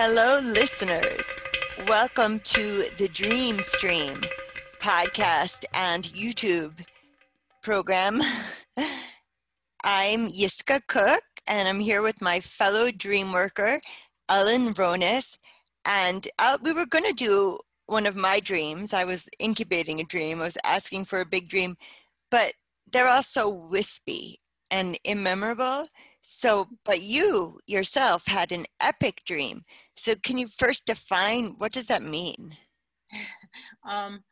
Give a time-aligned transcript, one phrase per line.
[0.00, 1.26] Hello, listeners.
[1.88, 4.20] Welcome to the Dream Stream
[4.80, 6.86] podcast and YouTube
[7.64, 8.22] program.
[9.82, 13.80] I'm Yiskah Koock, and I'm here with my fellow dream worker,
[14.28, 15.36] Ellen Ronis.
[15.84, 18.94] And uh, we were going to do one of my dreams.
[18.94, 21.76] I was incubating a dream, I was asking for a big dream,
[22.30, 22.52] but
[22.88, 24.38] they're all so wispy
[24.70, 25.86] and immemorable.
[26.22, 29.64] So, but you yourself had an epic dream.
[29.98, 32.56] So, can you first define what does that mean?
[33.88, 34.22] Um,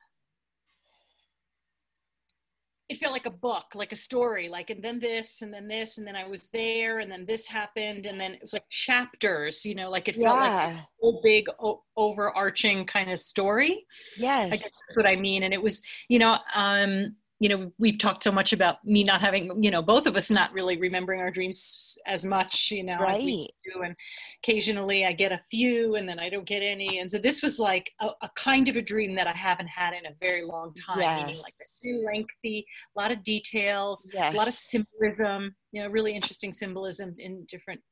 [2.89, 5.99] it felt like a book, like a story, like and then this and then this
[5.99, 9.65] and then I was there and then this happened and then it was like chapters,
[9.67, 10.55] you know, like it felt Yeah.
[10.57, 13.85] like a whole big o- overarching kind of story.
[14.17, 15.43] Yes, I guess that's what I mean.
[15.43, 19.21] And it was, you know, um, you know, we've talked so much about me not
[19.21, 22.99] having, you know, both of us not really remembering our dreams as much, you know,
[22.99, 23.47] Right.
[23.65, 23.83] do.
[23.83, 23.95] And
[24.43, 26.99] occasionally I get a few and then I don't get any.
[26.99, 29.93] And so this was like a, a kind of a dream that I haven't had
[29.93, 30.99] in a very long time.
[30.99, 31.53] Meaning like
[31.83, 32.65] very lengthy,
[32.97, 34.33] a lot of details, Yes.
[34.33, 37.83] a lot of symbolism, you know, really interesting symbolism in different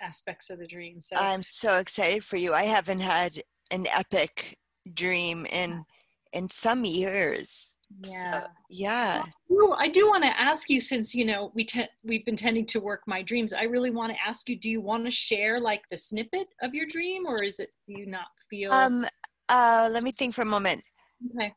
[0.00, 1.00] aspects of the dream.
[1.00, 2.54] So I'm so excited for you.
[2.54, 4.58] I haven't had an epic
[4.94, 5.84] dream in
[6.32, 7.69] in some years.
[8.02, 8.46] So, yeah.
[8.68, 9.22] yeah.
[9.48, 12.66] Well, I do want to ask you since you know we te- we've been tending
[12.66, 13.52] to work my dreams.
[13.52, 16.74] I really want to ask you: Do you want to share like the snippet of
[16.74, 18.72] your dream, or is it do you not feel?
[18.72, 19.06] Um
[19.48, 20.82] uh let me think for a moment.
[21.36, 21.52] okay.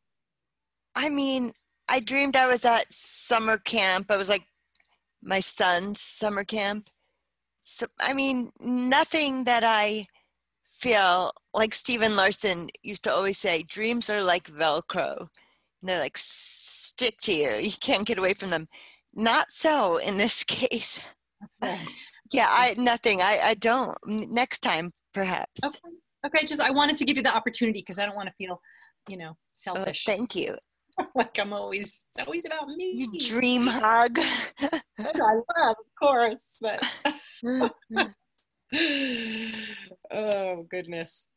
[0.95, 1.53] I mean,
[1.89, 4.07] I dreamed I was at summer camp.
[4.09, 4.45] I was like
[5.21, 6.89] my son's summer camp.
[7.61, 10.07] So I mean, nothing that I
[10.73, 15.27] feel like Stephen Larsen used to always say, dreams are like Velcro.
[15.83, 17.49] And they like stick to you.
[17.55, 18.69] You can't get away from them.
[19.13, 21.01] Not so in this case.
[22.31, 23.21] Yeah, I nothing.
[23.21, 23.97] I I don't.
[24.05, 25.61] Next time, perhaps.
[25.63, 25.77] Okay.
[26.25, 26.45] Okay.
[26.45, 28.61] Just I wanted to give you the opportunity because I don't want to feel,
[29.09, 30.05] you know, Oh, selfish.
[30.05, 30.55] thank you.
[31.15, 32.91] like I'm always it's always about me.
[32.95, 34.17] You dream hug.
[34.61, 34.79] I
[35.57, 36.81] love, of course, but
[40.11, 41.27] oh goodness.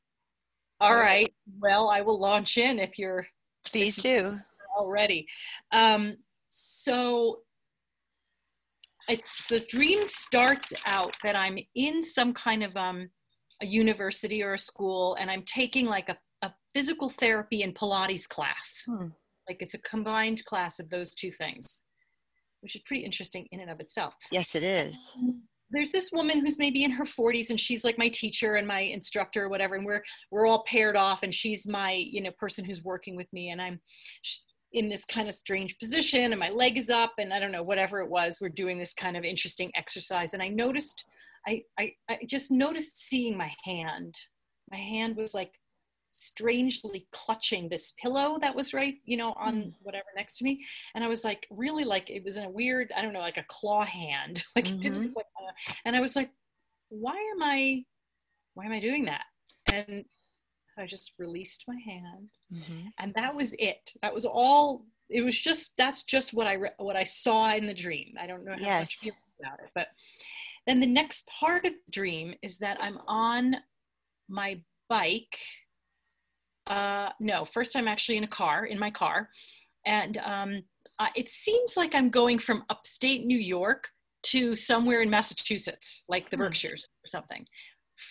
[0.80, 1.32] All right.
[1.58, 3.26] Well, I will launch in if you're
[3.70, 4.38] Please do.
[4.76, 5.26] already.
[5.72, 6.16] Um,
[6.48, 7.40] so
[9.08, 13.08] it's the dream starts out that I'm in some kind of um,
[13.62, 18.28] a university or a school, and I'm taking like a, a physical therapy and Pilates
[18.28, 18.82] class.
[18.86, 19.08] Hmm.
[19.48, 21.84] Like it's a combined class of those two things,
[22.60, 25.16] which is pretty interesting in and of itself Yes, it is.
[25.70, 28.80] There's this woman who's maybe in her 40s and she's like my teacher and my
[28.80, 32.64] instructor or whatever and we're we're all paired off and she's my you know person
[32.64, 33.80] who's working with me and i'm
[34.72, 37.62] in this kind of strange position and my leg is up and i don't know
[37.62, 41.04] whatever it was we're doing this kind of interesting exercise and i noticed
[41.46, 44.14] i i, I just noticed seeing my hand
[44.70, 45.52] my hand was like
[46.12, 49.72] strangely clutching this pillow that was right you know on Mm.
[49.82, 52.90] whatever next to me and i was like really like it was in a weird
[52.96, 55.04] i don't know like a claw hand like it didn't Mhm.
[55.08, 55.26] look like
[55.84, 56.30] and i was like
[56.88, 57.82] why am i
[58.54, 59.24] why am i doing that?
[59.72, 60.04] And
[60.78, 62.28] i just released my hand.
[62.52, 62.90] Mhm.
[62.98, 63.92] and that was it.
[64.02, 67.66] That was all it was just that's just what i re- what i saw in
[67.66, 68.14] the dream.
[68.18, 69.04] I don't know how Yes.
[69.04, 69.88] much about it but
[70.66, 73.56] then the next part of the dream is that i'm on
[74.28, 74.58] my
[74.88, 75.38] bike
[76.66, 79.28] uh no first i'm actually in a car in my car.
[79.84, 80.62] And um
[80.98, 83.88] uh, it seems like i'm going from upstate new york
[84.30, 87.44] to somewhere in massachusetts like the berkshires or something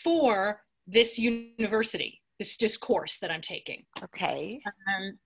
[0.04, 4.60] for this university this discourse that i'm taking Okay.
[4.66, 5.18] um,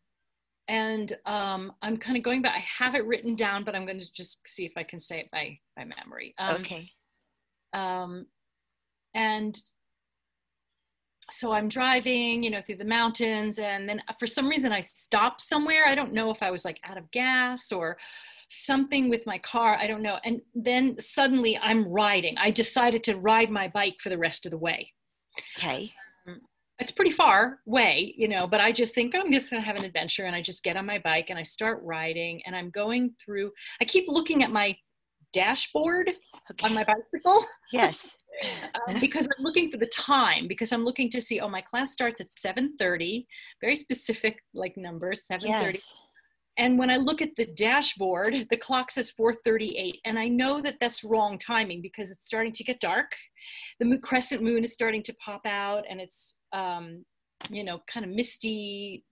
[0.69, 2.53] and um, I'm kind of going back.
[2.55, 5.19] I have it written down, but I'm going to just see if I can say
[5.19, 6.35] it by by memory.
[6.38, 6.88] Um, okay.
[7.73, 8.28] Um,
[9.16, 9.57] and
[11.31, 15.41] so I'm driving, you know, through the mountains, and then for some reason I stopped
[15.41, 15.88] somewhere.
[15.88, 17.97] I don't know if I was like out of gas or
[18.49, 19.77] something with my car.
[19.79, 20.17] I don't know.
[20.23, 22.37] And then suddenly I'm riding.
[22.37, 24.91] I decided to ride my bike for the rest of the way.
[25.57, 25.91] Okay.
[26.79, 29.85] it's pretty far way, you know, but I just think I'm just gonna have an
[29.85, 33.13] adventure and I just get on my bike and I start riding and I'm going
[33.23, 33.51] through,
[33.81, 34.75] I keep looking at my
[35.34, 36.09] dashboard
[36.52, 36.66] Okay.
[36.66, 38.16] on my bicycle yes.
[38.87, 41.91] um, because I'm looking for the time because I'm looking to see, oh, my class
[41.91, 43.25] starts at 7.30,
[43.61, 45.43] very specific like numbers, 7.30.
[45.43, 45.93] Yes.
[46.57, 50.79] And when I look at the dashboard, the clock says 4:38, and I know that
[50.79, 53.16] that's wrong timing because it's starting to get dark.
[53.79, 57.05] The crescent moon is starting to pop out, and it's um,
[57.49, 59.05] you know kind of misty,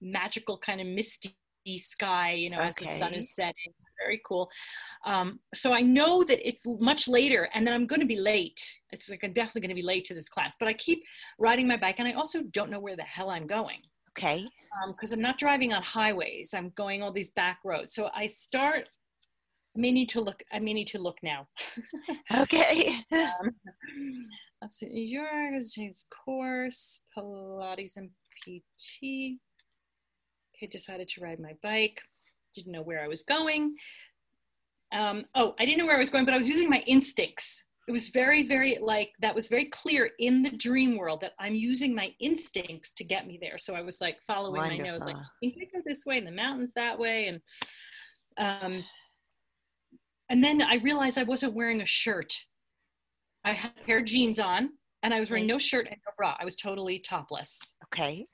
[0.00, 1.34] magical kind of misty
[1.76, 2.32] sky.
[2.32, 3.74] You know, as the sun is setting.
[4.02, 4.50] very cool.
[5.04, 8.60] Um, so I know that it's much later and then I'm going to be late.
[8.92, 11.02] It's like I'm definitely going to be late to this class, but I keep
[11.38, 13.82] riding my bike and I also don't know where the hell I'm going.
[14.18, 14.46] Okay.
[14.88, 16.52] Because um, I'm not driving on highways.
[16.54, 17.94] I'm going all these back roads.
[17.94, 18.88] So I start
[19.76, 20.42] I may need to look.
[20.52, 21.46] I may need to look now.
[22.40, 22.96] okay.
[23.12, 23.54] um,
[24.68, 24.86] see.
[24.88, 28.10] Yours James course Pilates and
[28.42, 29.38] PT.
[30.56, 32.00] Okay, decided to ride my bike.
[32.54, 33.76] Didn't know where I was going.
[34.92, 37.64] Um, oh, I didn't know where I was going, but I was using my instincts.
[37.90, 41.56] It was very, very like that was very clear in the dream world that I'm
[41.56, 43.58] using my instincts to get me there.
[43.58, 44.84] So I was like following Wonderful.
[44.84, 47.40] my nose, like I think I go this way and the mountains that way, and
[48.38, 48.84] um,
[50.28, 52.32] and then I realized I wasn't wearing a shirt.
[53.44, 54.70] I had a pair of jeans on
[55.02, 56.36] and I was wearing no shirt and no bra.
[56.38, 57.74] I was totally topless.
[57.86, 58.24] Okay.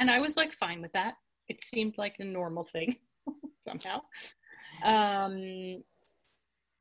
[0.00, 1.14] And I was like fine with that.
[1.46, 2.96] It seemed like a normal thing
[3.60, 4.00] somehow.
[4.82, 5.84] Um,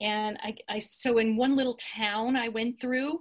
[0.02, 3.20] and I, I, so in one little town I went through,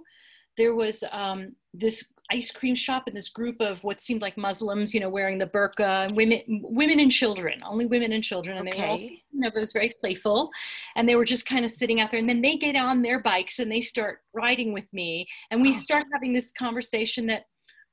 [0.57, 4.93] there was um, this ice cream shop and this group of what seemed like Muslims,
[4.93, 8.77] you know, wearing the burqa, women, women and children, only women and children, and okay.
[8.77, 10.49] they were all, you know, it was very playful,
[10.95, 13.21] and they were just kind of sitting out there, and then they get on their
[13.21, 15.77] bikes and they start riding with me, and we oh.
[15.77, 17.43] start having this conversation that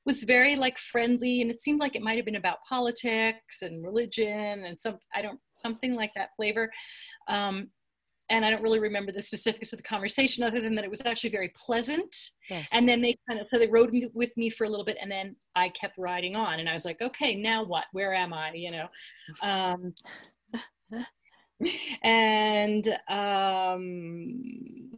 [0.05, 3.83] was very like friendly, and it seemed like it might have been about politics and
[3.83, 6.71] religion and some, I don't, something like that flavor.
[7.27, 7.69] Um,
[8.29, 11.05] and I don't really remember the specifics of the conversation other than that it was
[11.05, 12.15] actually very pleasant.
[12.49, 12.69] Yes.
[12.71, 15.11] And then they kind of so they rode with me for a little bit, and
[15.11, 17.85] then I kept riding on, and I was like, okay, now what?
[17.91, 18.51] Where am I?
[18.53, 18.87] You know.
[19.41, 19.93] Um,
[22.03, 24.91] and um,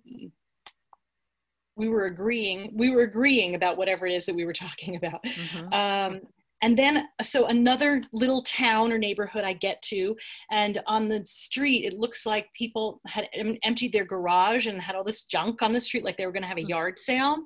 [1.75, 5.23] we were agreeing we were agreeing about whatever it is that we were talking about
[5.23, 5.73] mm-hmm.
[5.73, 6.21] um,
[6.65, 10.17] and then, so another little town or neighborhood I get to,
[10.49, 13.29] and on the street, it looks like people had
[13.61, 16.41] emptied their garage and had all this junk on the street, like they were going
[16.41, 16.69] to have a hmm.
[16.69, 17.37] yard sale.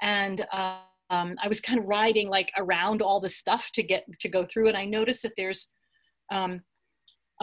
[0.00, 4.28] And um, I was kind of riding like around all the stuff to get to
[4.30, 5.74] go through, and I noticed that there's
[6.32, 6.62] um,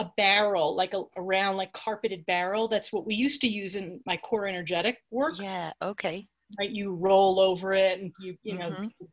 [0.00, 2.66] a barrel, like a, a round, like carpeted barrel.
[2.66, 5.38] That's what we used to use in my core energetic work.
[5.40, 5.70] Yeah.
[5.80, 6.26] Okay.
[6.58, 6.70] Right.
[6.70, 9.04] You roll over it, and you you know mm-hmm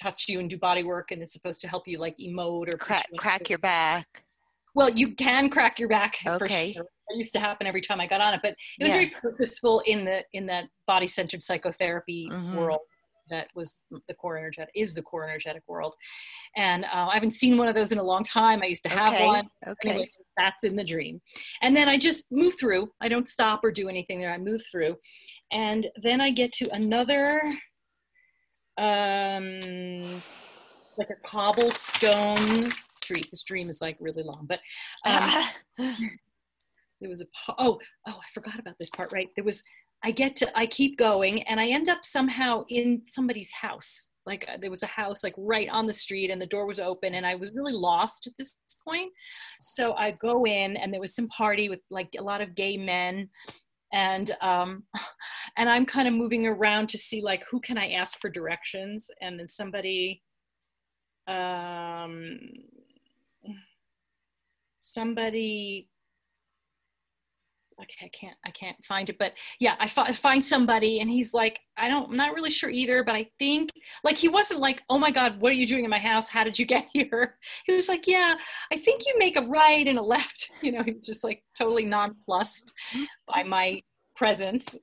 [0.00, 2.76] touch you and do body work and it's supposed to help you like emote or
[2.76, 4.24] crack, crack your back.
[4.74, 6.72] Well you can crack your back okay.
[6.72, 6.84] sure.
[6.84, 8.94] it used to happen every time i got on it but it was yeah.
[8.94, 12.56] very purposeful in the in that body centered psychotherapy mm-hmm.
[12.56, 12.80] world
[13.30, 15.94] that was the core energetic is the core energetic world.
[16.56, 18.60] And uh, i haven't seen one of those in a long time.
[18.62, 19.26] I used to have okay.
[19.26, 19.48] one.
[19.66, 20.06] okay.
[20.36, 21.20] That's in the dream.
[21.62, 22.90] And then i just move through.
[23.00, 24.32] I don't stop or do anything there.
[24.32, 24.96] I move through.
[25.52, 27.40] And then i get to another
[28.80, 30.22] um,
[30.96, 33.28] like a cobblestone street.
[33.30, 34.60] This dream is like really long, but
[35.04, 35.30] um,
[35.78, 37.26] there was a
[37.58, 37.78] oh
[38.08, 39.12] oh I forgot about this part.
[39.12, 39.62] Right, there was.
[40.02, 44.08] I get to I keep going and I end up somehow in somebody's house.
[44.24, 46.80] Like uh, there was a house like right on the street and the door was
[46.80, 48.56] open and I was really lost at this
[48.88, 49.12] point.
[49.60, 52.78] So I go in and there was some party with like a lot of gay
[52.78, 53.28] men
[53.92, 54.84] and um,
[55.56, 59.10] and I'm kind of moving around to see like who can I ask for directions,
[59.20, 60.22] and then somebody,
[61.26, 62.40] um,
[64.80, 65.88] somebody
[67.80, 71.60] okay, I can't, I can't find it, but yeah, I find somebody and he's like,
[71.76, 73.70] I don't, I'm not really sure either, but I think
[74.04, 76.28] like, he wasn't like, oh my God, what are you doing in my house?
[76.28, 77.38] How did you get here?
[77.64, 78.34] He was like, yeah,
[78.72, 80.50] I think you make a right and a left.
[80.62, 82.72] You know, he was just like totally nonplussed
[83.26, 83.82] by my
[84.20, 84.76] presence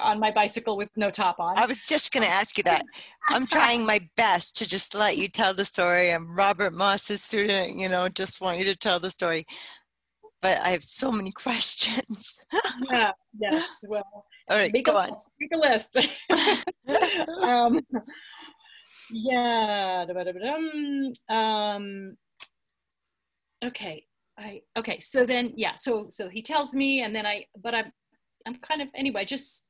[0.00, 1.58] on my bicycle with no top on.
[1.58, 2.82] I was just going to ask you that.
[3.28, 6.10] I'm trying my best to just let you tell the story.
[6.10, 9.44] I'm Robert Moss's student, you know, just want you to tell the story.
[10.42, 12.36] But I have so many questions.
[12.90, 13.84] yeah, yes.
[13.88, 14.04] Well,
[14.48, 15.16] all right, make go a, on.
[15.38, 15.98] Make a list.
[17.42, 17.80] um,
[19.10, 20.06] yeah.
[21.28, 22.16] Um,
[23.64, 24.04] okay.
[24.38, 25.00] I okay.
[25.00, 25.74] So then, yeah.
[25.74, 27.92] So so he tells me, and then I, but I'm
[28.46, 29.64] I'm kind of anyway just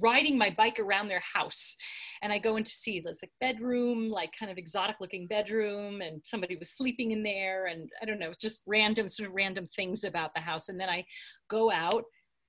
[0.00, 1.76] riding my bike around their house.
[2.22, 6.00] And i go in to see this like bedroom like kind of exotic looking bedroom
[6.00, 9.68] and somebody was sleeping in there and i don't know just random sort of random
[9.76, 10.68] things about the house.
[10.68, 11.04] And then i
[11.50, 12.04] go out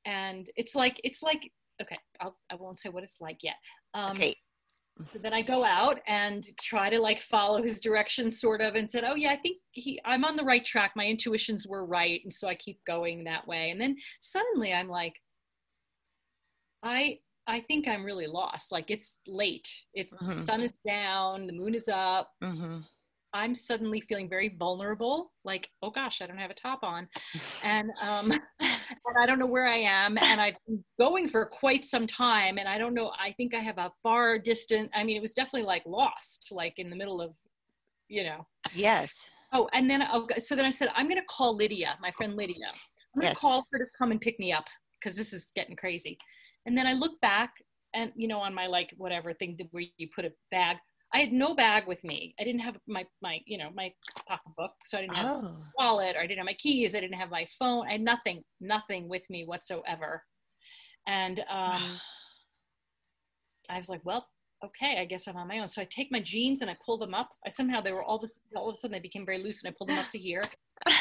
[0.06, 3.56] and it's like it's like okay I'll, i won't say what it's like yet.
[3.94, 4.34] Um, okay.
[5.04, 8.90] so then i go out and try to like follow his directions sort of and
[8.90, 10.94] said oh yeah i think he i'm on the right track.
[10.96, 13.72] My intuitions were right and so i keep going that way.
[13.72, 15.16] And then suddenly i'm like
[16.86, 18.72] I I think I'm really lost.
[18.72, 19.70] Like it's late.
[19.94, 20.30] It's mm-hmm.
[20.30, 22.30] the sun is down, the moon is up.
[22.44, 22.80] Mm-hmm.
[23.34, 25.34] I'm suddenly feeling very vulnerable.
[25.44, 27.08] Like, oh gosh, I don't have a top on,
[27.64, 28.32] and um,
[29.06, 30.18] and I don't know where I am.
[30.18, 32.58] And I've been going for quite some time.
[32.58, 35.34] And I don't know, I think I have a far distant, I mean, it was
[35.34, 37.32] definitely like lost, like in the middle of,
[38.08, 38.46] you know.
[38.74, 39.30] Yes.
[39.54, 42.36] Oh, and then, oh, so then I said, I'm going to call Lydia, my friend
[42.36, 42.68] Lydia.
[42.68, 43.38] I'm going to Yes.
[43.38, 44.66] call her to come and pick me up
[45.00, 46.18] because this is getting crazy.
[46.66, 47.54] And then I look back
[47.94, 50.78] and, you know, on my like whatever thing where you put a bag,
[51.14, 52.36] I had no bag with me.
[52.40, 53.92] I didn't have my, my, you know, my
[54.28, 54.72] pocketbook.
[54.86, 55.58] So I didn't have Oh.
[55.78, 56.96] wallet or I didn't have my keys.
[56.96, 57.88] I didn't have my phone.
[57.88, 60.24] I had nothing, nothing with me whatsoever.
[61.08, 61.82] And um,
[63.70, 64.26] I was like, well,
[64.64, 65.68] okay, I guess I'm on my own.
[65.68, 67.30] So I take my jeans and I pull them up.
[67.46, 69.72] I somehow they were all this, all of a sudden they became very loose and
[69.72, 70.44] I pulled them up to here.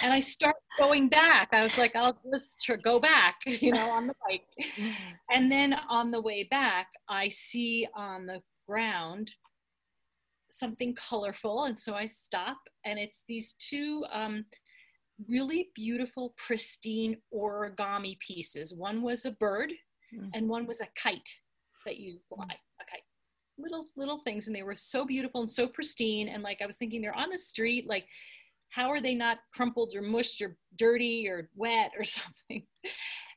[0.02, 1.49] And I start going back.
[1.52, 4.47] I was like, I'll just go back, you know, on the bike.
[5.31, 9.35] And then on the way back, I see on the ground
[10.50, 11.64] something colorful.
[11.64, 14.45] And so I stop, and it's these two um,
[15.28, 18.75] really beautiful, pristine origami pieces.
[18.75, 19.73] One was a bird,
[20.14, 20.31] Mm.
[20.35, 21.28] and one was a kite
[21.85, 22.45] that you fly.
[22.45, 23.02] A kite.
[23.59, 24.47] Little, little things.
[24.47, 26.28] And they were so beautiful and so pristine.
[26.28, 27.88] And like I was thinking, they're on the street.
[27.88, 28.07] Like,
[28.75, 32.66] how are they not crumpled or mushed or dirty or wet or something?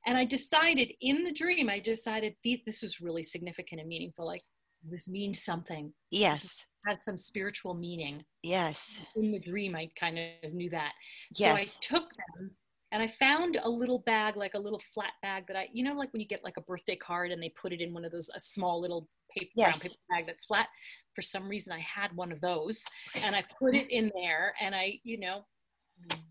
[0.05, 4.25] And I decided in the dream, I decided "Th- this was really significant and meaningful.
[4.25, 4.41] Like,
[4.89, 6.65] this means something, Yes.
[6.85, 8.23] had some spiritual meaning.
[8.43, 8.99] Yes.
[9.15, 10.93] In the dream, I kind of knew that.
[11.35, 11.39] Yes.
[11.39, 12.51] So I took them
[12.91, 15.93] and I found a little bag, like a little flat bag that I, you know,
[15.93, 18.11] like when you get like a birthday card and they put it in one of
[18.11, 19.83] those, a small little paper, brown Yes.
[19.83, 20.67] paper bag that's flat.
[21.13, 22.83] For some reason, I had one of those
[23.23, 25.45] and I put it in there and I, you know,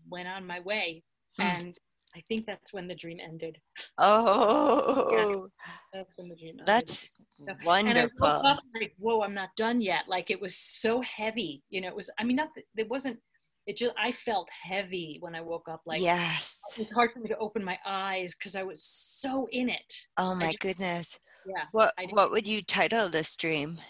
[0.09, 1.03] went on my way.
[1.39, 1.43] Mm.
[1.43, 1.77] And
[2.15, 3.59] I think that's when the dream ended.
[3.99, 5.49] Oh,
[5.93, 6.65] That's when the dream ended.
[6.65, 7.07] that's
[7.47, 8.59] I woke wonderful.
[8.73, 10.05] like, whoa, I'm not done yet.
[10.07, 11.61] Like it was so heavy.
[11.69, 13.19] You know, it was, I mean, not, that- it wasn't,
[13.67, 15.81] it just, I felt heavy when I woke up.
[15.85, 16.61] Like yes.
[16.79, 19.93] it's hard for me to open my eyes because I was so in it.
[20.17, 21.19] Oh my just- goodness.
[21.45, 21.63] Yeah.
[21.71, 23.77] What what would you title this dream?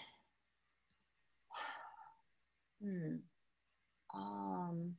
[2.80, 3.16] Hmm.
[4.14, 4.94] Um,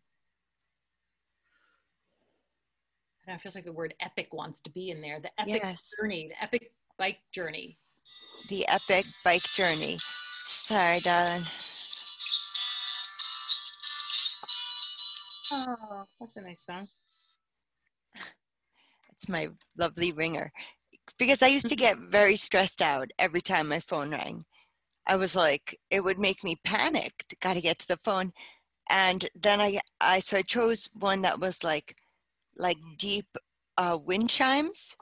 [3.24, 5.22] I don't know, it feels like the word epic wants to be in there.
[5.22, 5.94] The epic Yes.
[5.98, 7.80] journey, the epic bike journey.
[8.50, 9.98] The epic bike journey.
[10.46, 11.46] Sorry, darling.
[15.52, 16.88] Oh, that's a nice song.
[19.12, 20.52] It's my lovely ringer.
[21.18, 24.46] Because I used to get very stressed out every time my phone rang.
[25.08, 27.26] I was like, it would make me panic.
[27.42, 28.34] Got to get to the phone,
[28.90, 31.96] and then I, I so I chose one that was like,
[32.58, 33.28] like deep
[33.78, 34.96] uh, wind chimes,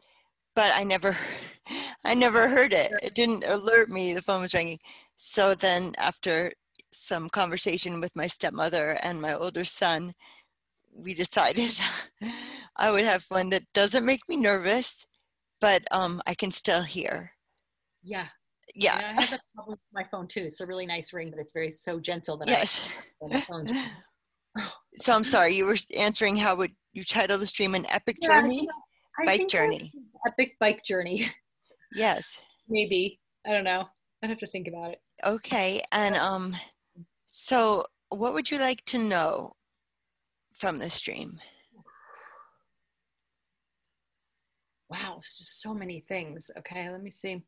[0.55, 1.17] but I never,
[2.05, 2.91] I never heard it.
[3.03, 4.79] It didn't alert me the phone was ringing.
[5.15, 6.53] So then after
[6.91, 10.13] some conversation with my stepmother and my older son,
[10.93, 11.79] we decided
[12.77, 15.05] I would have one that doesn't make me nervous,
[15.61, 17.31] but um, I can still hear.
[18.03, 18.27] Yeah.
[18.75, 18.97] Yeah.
[18.97, 20.41] And I have that problem with my phone too.
[20.41, 22.89] It's a really nice ring, but it's very so gentle that Yes.
[23.23, 23.63] I,
[24.95, 28.41] So I'm sorry, you were answering how would you title the stream an epic Yeah,
[28.41, 28.61] journey?
[28.61, 28.73] you know,
[29.19, 29.91] I Bike journey.
[30.25, 31.25] Epic bike journey.
[31.93, 32.43] Yes.
[32.67, 33.21] Maybe.
[33.45, 33.85] I don't know.
[34.21, 34.99] I'd have to think about it.
[35.25, 35.81] Okay.
[35.93, 36.53] And um,
[37.39, 39.53] so what would you like to know
[40.53, 41.39] from the stream?
[44.89, 46.49] Wow, it's just so many things.
[46.57, 47.43] Okay, let me see.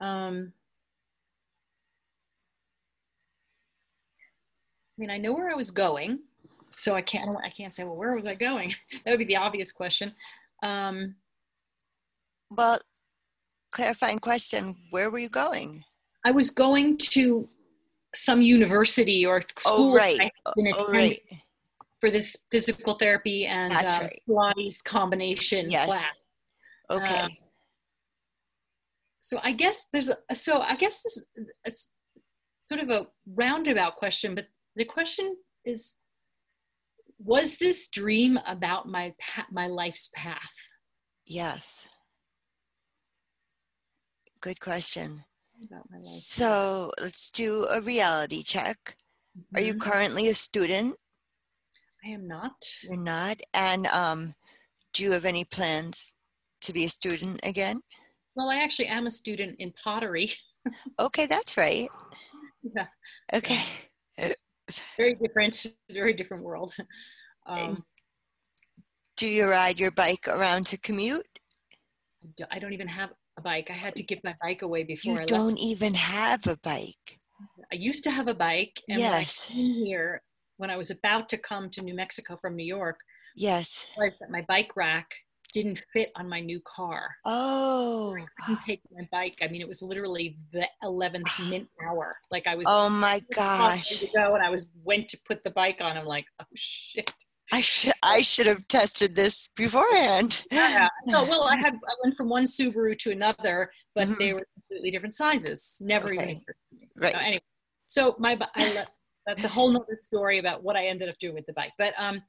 [0.00, 0.52] Um,
[4.90, 6.18] I mean, I know where I was going,
[6.70, 7.36] so I can't.
[7.44, 8.74] I can't say, well, where was I going?
[9.04, 10.12] that would be the obvious question.
[10.64, 11.14] Um,
[12.50, 12.80] Well,
[13.70, 15.84] clarifying question: Where were you going?
[16.24, 17.48] I was going to
[18.14, 20.16] some university or school Oh, right.
[20.18, 21.20] that I had been Oh, right.
[22.00, 24.20] for this physical therapy and That's um, right.
[24.28, 25.86] Pilates combination Yes.
[25.86, 26.24] class.
[26.90, 27.20] Okay.
[27.20, 27.28] Uh,
[29.20, 31.24] So I guess there's a, so I guess this
[31.64, 31.90] it's
[32.60, 35.94] sort of a roundabout question, but the question is,
[37.18, 40.52] was this dream about my pa- my life's path?
[41.24, 41.86] yes.
[44.42, 45.24] Good question.
[45.62, 46.04] About my life.
[46.04, 48.96] So let's do a reality check.
[49.54, 49.80] Are you Mhm.
[49.80, 50.98] currently a student?
[52.04, 52.66] I am not.
[52.82, 53.40] You're not.
[53.54, 54.34] And um,
[54.92, 56.14] do you have any plans
[56.62, 57.82] to be a student again?
[58.34, 60.32] Well, I actually am a student in pottery.
[60.98, 61.90] Okay, that's right.
[62.62, 62.86] Yeah.
[63.34, 63.62] Okay.
[64.96, 66.74] Very different, very different world.
[67.46, 67.84] Um,
[69.18, 71.38] Do you ride your bike around to commute?
[72.50, 73.68] I don't even have a bike.
[73.70, 77.18] I had to give my bike away before You I don't even have a bike.
[77.72, 79.46] I used to have a bike, and when I Yes.
[79.46, 80.22] came here,
[80.56, 82.98] when I was about to come to New Mexico from New York,
[83.36, 83.86] Yes.
[83.96, 85.08] I realized that my bike rack
[85.52, 87.08] didn't fit on my new car.
[87.24, 88.14] Oh.
[88.16, 89.38] I couldn't take my bike.
[89.42, 92.14] I mean, it was literally the 11th mint hour.
[92.30, 92.66] Like I was.
[92.68, 93.88] Oh my gosh.
[93.98, 95.96] To go and I was went to put the bike on.
[95.96, 97.12] I'm like, oh shit.
[97.54, 100.44] I should I should have tested this beforehand.
[100.50, 100.88] Yeah.
[101.06, 104.18] No, well, I had I went from one Subaru to another, but mm-hmm.
[104.18, 105.80] they were completely different sizes.
[105.80, 106.32] Never okay.
[106.32, 106.38] even.
[106.96, 107.16] Right.
[107.16, 107.42] anyway,
[107.86, 108.84] so my I
[109.24, 111.70] that's a whole nother story about what I ended up doing with the bike.
[111.78, 112.22] But um,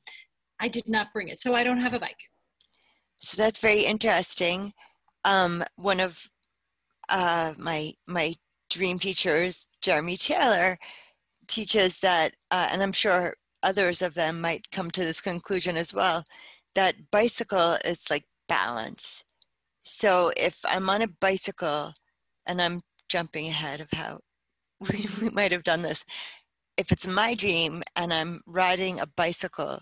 [0.59, 2.21] I did not bring it, so I don't have a bike.
[3.17, 4.73] So that's very interesting.
[5.23, 6.29] Um, one of
[7.09, 8.35] uh, my my
[8.69, 10.77] dream teachers, Jeremy Taylor,
[11.47, 13.33] teaches that, uh, and I'm sure
[13.65, 16.23] others of them might come to this conclusion as well,
[16.75, 19.23] that bicycle is like balance.
[19.83, 21.93] So if I'm on a bicycle,
[22.47, 24.19] and I'm jumping ahead of how
[24.91, 26.05] we, we might have done this,
[26.77, 29.79] if it's my dream and I'm riding a bicycle,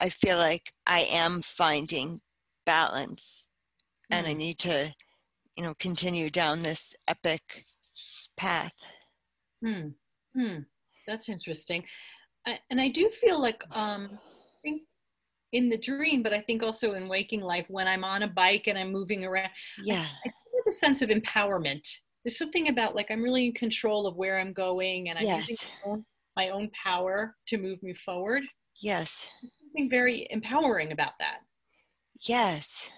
[0.00, 2.20] I feel like I am finding
[2.64, 3.50] balance
[4.10, 4.16] mm.
[4.16, 4.38] and I hmm.
[4.38, 4.94] need to,
[5.56, 7.66] you know, continue down this epic
[8.36, 8.72] path.
[9.62, 9.88] Hmm.
[10.34, 10.60] Hmm.
[11.06, 11.84] That's interesting.
[12.46, 14.18] I, and I do feel like, um, I
[14.62, 14.82] think
[15.52, 18.66] in the dream, but I think also in waking life, when I'm on a bike
[18.66, 19.50] and I'm moving around,
[19.82, 21.86] yeah, I, I feel a sense of empowerment.
[22.24, 25.48] There's something about like I'm really in control of where I'm going, and I'm yes.
[25.48, 26.04] using my own,
[26.36, 28.44] my own power to move me forward.
[28.80, 31.38] Yes, There's something very empowering about that.
[32.26, 32.90] Yes,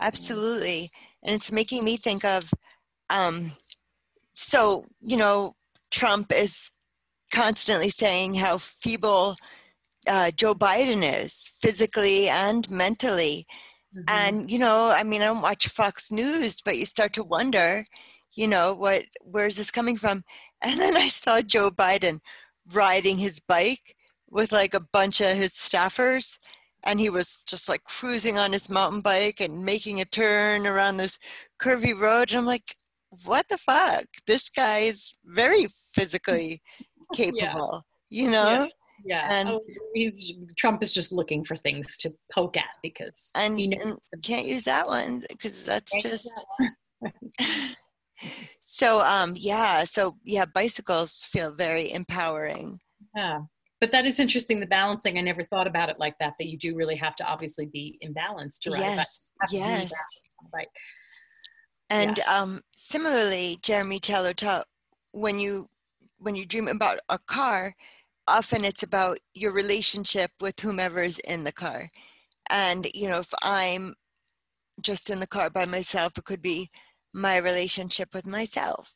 [0.00, 0.90] absolutely.
[1.22, 2.52] And it's making me think of,
[3.10, 3.52] um,
[4.34, 5.54] so, you know,
[5.90, 6.70] Trump is
[7.32, 9.36] constantly saying how feeble
[10.06, 13.46] uh, Joe Biden is physically and mentally.
[13.96, 14.04] Mm-hmm.
[14.08, 17.84] And, you know, I mean, I don't watch Fox News, but you start to wonder,
[18.34, 20.24] you know, what, where's this coming from?
[20.62, 22.20] And then I saw Joe Biden
[22.72, 23.96] riding his bike
[24.30, 26.38] with like a bunch of his staffers
[26.84, 30.96] and he was just like cruising on his mountain bike and making a turn around
[30.96, 31.18] this
[31.60, 32.76] curvy road and i'm like
[33.24, 36.62] what the fuck this guy is very physically
[37.12, 38.22] capable yeah.
[38.24, 38.48] you know?
[38.48, 38.66] Yeah,
[39.04, 39.28] yeah.
[39.30, 39.60] And oh,
[39.94, 44.46] he's trump is just looking for things to poke at because and, you and can't
[44.46, 46.30] use that one because that's just
[47.00, 47.12] that
[48.60, 52.80] so um yeah so yeah bicycles feel very empowering.
[53.16, 53.40] Yeah.
[53.80, 55.18] But that is interesting the balancing.
[55.18, 57.98] I never thought about it like that that you do really have to obviously be
[58.00, 59.32] in balance to ride yes.
[59.50, 59.92] yes.
[60.54, 60.68] right
[61.92, 62.40] and yeah.
[62.40, 64.66] um, similarly jeremy taylor taught
[65.12, 65.66] when you
[66.22, 67.74] when you dream about a car
[68.28, 71.88] often it's about your relationship with whomever is in the car
[72.50, 73.94] and you know if i'm
[74.80, 76.70] just in the car by myself it could be
[77.12, 78.94] my relationship with myself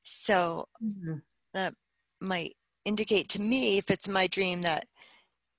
[0.00, 1.18] so mm-hmm.
[1.54, 1.74] that
[2.20, 4.84] might indicate to me if it's my dream that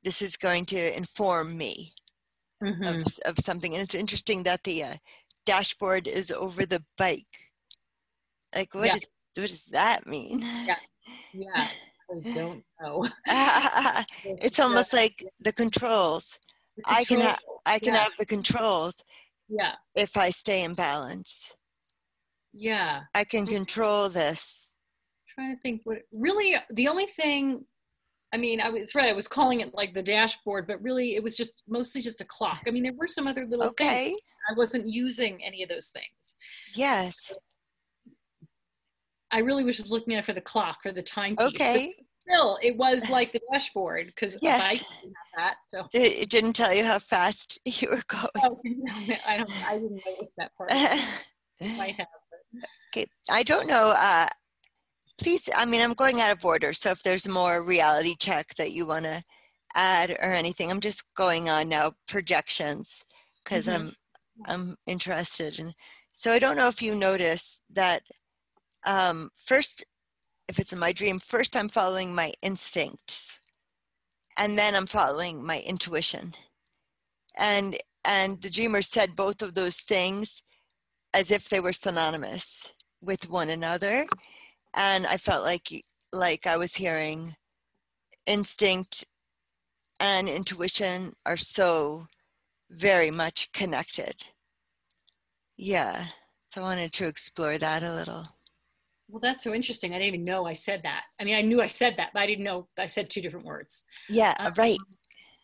[0.04, 1.94] this is going to inform me
[2.64, 2.84] mm-hmm.
[2.84, 4.94] of, of something and it's interesting that the uh,
[5.46, 7.26] dashboard is over the bike
[8.54, 8.96] like what, yeah.
[8.96, 10.76] is, what does that mean yeah
[11.34, 11.68] yeah
[12.12, 13.06] i don't know
[14.42, 16.40] it's almost like the controls
[16.78, 18.04] the i can ha- i can yeah.
[18.04, 18.96] have the controls
[19.48, 21.54] yeah if i stay in balance
[22.54, 24.76] yeah i can control this
[25.34, 27.66] trying to think what really the only thing
[28.32, 29.10] I mean, I was right.
[29.10, 32.26] I was calling it like the dashboard, but really it was just mostly just a
[32.26, 32.62] clock.
[32.68, 34.10] I mean, there were some other little okay.
[34.10, 34.20] things.
[34.50, 36.38] I wasn't using any of those things.
[36.76, 37.34] Yes.
[39.32, 41.36] I really was just looking at it for the clock, for the time.
[41.40, 41.94] Okay.
[42.20, 44.62] still, it was like the dashboard because yes.
[44.64, 45.56] I didn't have that.
[45.74, 45.88] So.
[45.94, 48.30] It didn't tell you how fast you were going.
[48.44, 48.60] Oh,
[49.28, 49.68] I don't.
[49.68, 50.72] I didn't notice that part.
[51.78, 52.08] might have.
[52.54, 52.70] But.
[52.96, 53.92] Okay, I don't know.
[53.92, 54.28] Uh,
[55.22, 56.74] please, I mean, I'm going out of order.
[56.74, 59.24] So if there's more reality check that you want to
[59.76, 63.04] add or anything, I'm just going on now projections
[63.44, 63.88] because mm-hmm.
[63.88, 63.96] I'm
[64.46, 65.60] I'm interested.
[65.60, 65.74] And
[66.14, 68.04] so I don't know if you notice that
[68.86, 69.84] um, first,
[70.48, 73.40] if it's in my dream, first I'm following my instincts,
[74.38, 76.34] and then I'm following my intuition.
[77.36, 80.42] And and the dreamer said both of those things
[81.14, 84.08] as if they were synonymous with one another
[84.74, 87.36] and I felt like like I was hearing
[88.26, 89.06] instinct
[90.00, 92.08] and intuition are so
[92.70, 94.24] very much connected.
[95.58, 96.08] Yeah,
[96.48, 98.28] so I wanted to explore that a little.
[99.10, 99.92] Well, that's so interesting.
[99.92, 101.04] I didn't even know I said that.
[101.20, 103.46] I mean, I knew I said that, but I didn't know I said two different
[103.46, 103.86] words.
[104.08, 104.78] Yeah, um, right.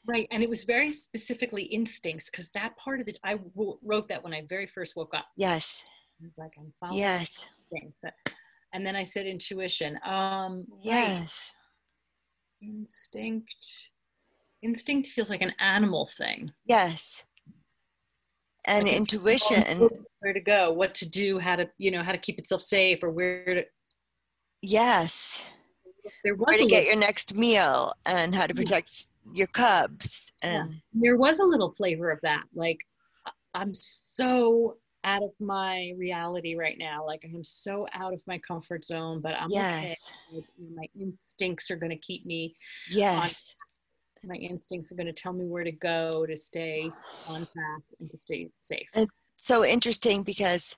[0.08, 4.23] Right, and it was very specifically instincts because that part of it, I wrote that
[4.23, 5.25] when I very first woke up.
[5.36, 5.84] Yes.
[6.38, 7.47] like I'm following yes.
[7.71, 8.04] Things
[8.75, 9.97] and then I said intuition.
[10.04, 11.54] Um, yes.
[12.62, 12.69] Right.
[12.69, 13.89] Instinct.
[14.62, 16.51] Instinct feels like an animal thing.
[16.67, 17.23] Yes.
[18.67, 19.89] And intuition.
[20.19, 23.04] where to go, what to do, how to you know how to keep itself safe,
[23.04, 23.65] or where to.
[24.62, 25.45] Yes.
[26.23, 28.62] There was Where to little, get your next meal and how to Yeah.
[28.62, 30.32] protect your cubs.
[30.43, 30.63] Yeah.
[30.63, 32.43] And there was a little flavor of that.
[32.54, 32.80] Like
[33.54, 37.06] I'm so out of my reality right now.
[37.06, 40.13] Like I'm so out of my comfort zone, but I'm yes.
[40.34, 40.45] okay.
[40.75, 42.56] My instincts are going to keep me.
[42.89, 43.56] Yes.
[44.25, 46.89] My instincts are going to tell me where to go to stay
[47.27, 48.88] on track and to stay safe.
[48.93, 49.09] And-
[49.45, 50.75] so interesting because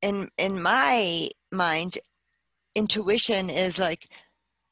[0.00, 1.98] in in my mind
[2.74, 4.08] intuition is like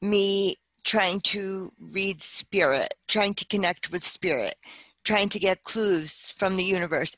[0.01, 4.55] me trying to read spirit trying to connect with spirit
[5.03, 7.15] trying to get clues from the universe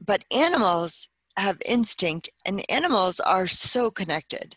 [0.00, 4.56] but animals have instinct and animals are so connected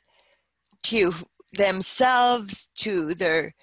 [0.83, 1.13] to
[1.53, 3.55] themselves to their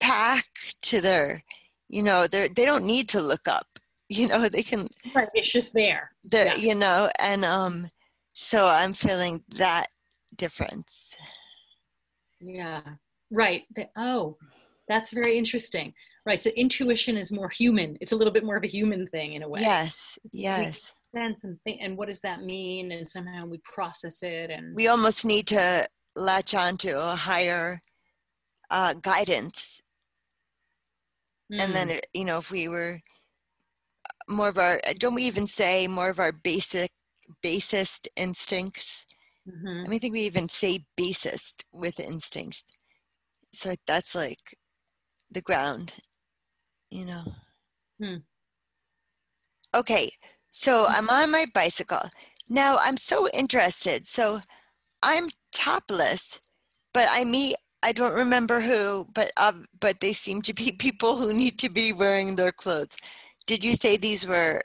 [0.00, 0.46] pack
[0.82, 1.42] to their
[1.88, 3.66] you know they they don't need to look up
[4.08, 5.28] you know they can Right.
[5.34, 6.10] It's just there.
[6.24, 6.56] there Yeah.
[6.56, 7.88] you know and um
[8.32, 9.86] so i'm feeling that
[10.36, 11.14] difference
[12.40, 12.80] Yeah.
[13.30, 13.62] Right.
[13.76, 14.36] The- oh,
[14.88, 15.92] that's very interesting.
[16.26, 16.40] Right.
[16.42, 17.96] So intuition is more human.
[18.00, 19.60] It's a little bit more of a human thing in a way.
[19.60, 22.92] yes yes Sense and think, and what does that mean?
[22.92, 25.86] And somehow we process it and we almost need to
[26.16, 27.82] latch on to a higher
[28.70, 29.82] uh, guidance
[31.58, 31.90] and then Mm.
[31.90, 33.00] it, you know if we were
[34.28, 36.90] more of our don't we even say more of our basic
[37.42, 39.06] basest instincts
[39.46, 39.84] Mhm.
[39.84, 42.64] i mean i think we even say basest with instincts
[43.52, 44.56] so that's like
[45.30, 45.94] the ground
[46.90, 47.24] you know
[47.98, 48.22] Hmm.
[49.74, 50.10] okay
[50.50, 52.10] so i'm on my bicycle
[52.48, 54.40] now i'm so interested so
[55.02, 56.40] i'm topless
[56.92, 61.16] but i meet i don't remember who but uh, but they seem to be people
[61.16, 62.96] who need to be wearing their clothes.
[63.46, 64.62] Did you say these were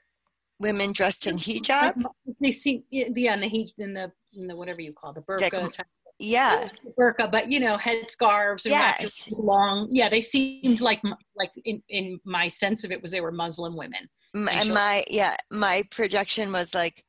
[0.59, 1.93] women dressed in hijab?
[2.41, 5.53] they see yeah in the hijab, in the in the whatever you call the burqa
[5.61, 5.85] Like, type.
[6.19, 6.69] yeah.
[6.99, 9.27] Burqa but you know headscarves and Yes.
[9.31, 11.01] long yeah they seemed like
[11.35, 15.03] like in, in my sense of it was they were muslim women And and my
[15.09, 17.03] yeah my projection was like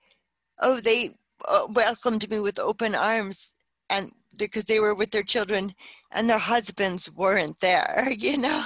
[0.61, 1.15] oh they
[1.49, 3.55] uh, welcomed me with open arms
[3.91, 5.75] and because they were with their children
[6.13, 8.63] and their husbands weren't there you know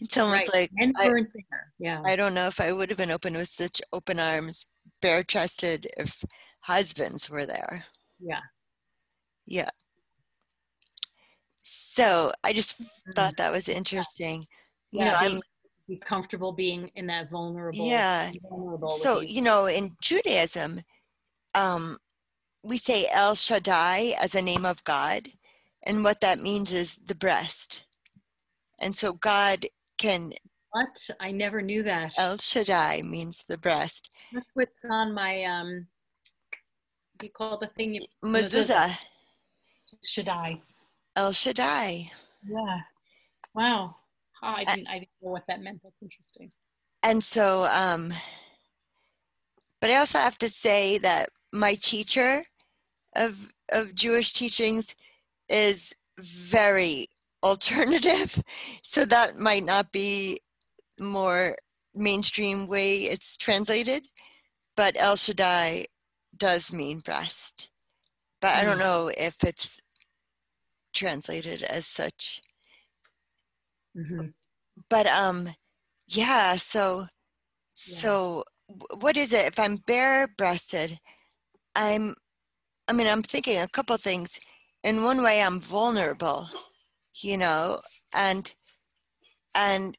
[0.00, 0.54] it's almost Right.
[0.54, 3.36] like and I- weren't there yeah i don't know if i would have been open
[3.36, 4.66] with such open arms
[5.00, 6.22] bare chested if
[6.60, 7.84] husbands were there
[8.20, 8.40] yeah
[9.46, 9.70] yeah
[11.58, 13.12] so i just Mm-hmm.
[13.14, 14.46] thought that was interesting
[14.92, 15.42] you yeah know being, i'm
[15.88, 18.30] be comfortable being in that vulnerable Yeah.
[18.48, 19.28] vulnerable so you.
[19.36, 20.82] you know in judaism
[21.56, 21.98] um
[22.62, 25.28] we say el shaddai as a name of god
[25.84, 27.84] and what that means is the breast.
[28.80, 29.66] And so god
[29.98, 30.32] can
[30.70, 31.10] what?
[31.20, 32.14] I never knew that.
[32.18, 34.08] El shaddai means the breast.
[34.32, 35.86] That's what's on my um
[37.22, 37.94] you call the thing?
[37.94, 38.98] You mezuzah.
[40.04, 40.60] Shaddai.
[41.14, 42.10] El shaddai.
[42.48, 42.78] Yeah.
[43.54, 43.94] Wow.
[44.42, 45.80] Oh, I didn't I didn't know what that meant.
[45.84, 46.50] That's interesting.
[47.02, 48.12] and so um
[49.80, 52.44] but i also have to say that my teacher
[53.14, 54.94] of of jewish teachings
[55.48, 57.08] is very
[57.42, 58.42] alternative.
[58.82, 60.40] So that might not be
[61.00, 61.56] more
[61.94, 64.06] mainstream way it's translated
[64.76, 65.86] but el shaddai
[66.36, 67.68] does mean breast.
[68.40, 68.86] But i don't Mm.
[68.88, 69.80] know if it's
[70.94, 72.40] translated as such.
[73.96, 74.32] Mhm.
[74.88, 75.54] but um
[76.06, 77.06] yeah so
[77.74, 78.44] so
[79.00, 79.46] what is it?
[79.46, 80.98] If i'm bare breasted
[81.76, 82.14] i'm
[82.88, 84.38] i mean i'm thinking a couple things
[84.82, 86.48] in one way i'm vulnerable
[87.20, 87.80] you know
[88.14, 88.54] and
[89.54, 89.96] and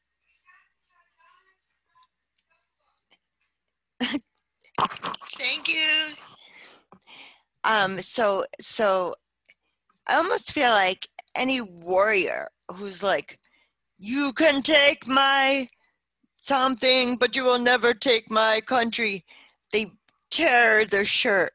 [5.34, 6.06] thank you
[7.64, 9.14] um so so
[10.06, 13.38] i almost feel like any warrior who's like
[13.98, 15.68] you can take my
[16.44, 19.24] something, but you will never take my country.
[19.72, 19.92] They
[20.30, 21.53] tear their shirt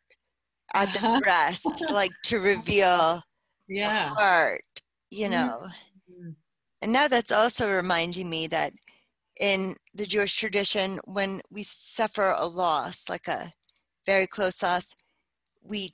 [0.74, 1.22] at the Uh-huh.
[1.24, 3.24] breast, like to reveal
[3.68, 4.16] Yeah.
[4.18, 4.64] heart,
[5.12, 5.30] you Mhm.
[5.30, 5.70] know.
[6.10, 6.36] Mhm.
[6.82, 8.74] And now that's also reminding me that
[9.40, 13.52] in the Jewish tradition, when we suffer a loss, like a
[14.06, 14.96] very close loss,
[15.62, 15.90] we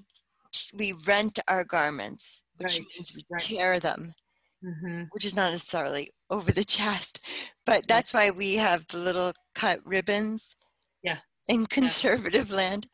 [0.74, 3.48] we rent our garments, which Right, means we right.
[3.48, 4.16] tear them.
[4.64, 5.12] Mhm.
[5.12, 7.20] which is not necessarily over the chest,
[7.66, 10.52] but that's why we have the little cut ribbons.
[11.04, 11.22] Yeah.
[11.48, 12.88] In conservative land.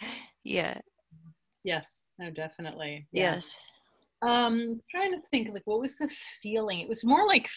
[0.44, 0.80] Yeah.
[1.64, 2.06] Yes.
[2.20, 3.08] No, definitely.
[3.12, 3.34] Yeah.
[3.34, 3.56] Yes.
[4.22, 6.08] Um, trying to think like what was the
[6.42, 6.80] feeling?
[6.80, 7.50] It was more like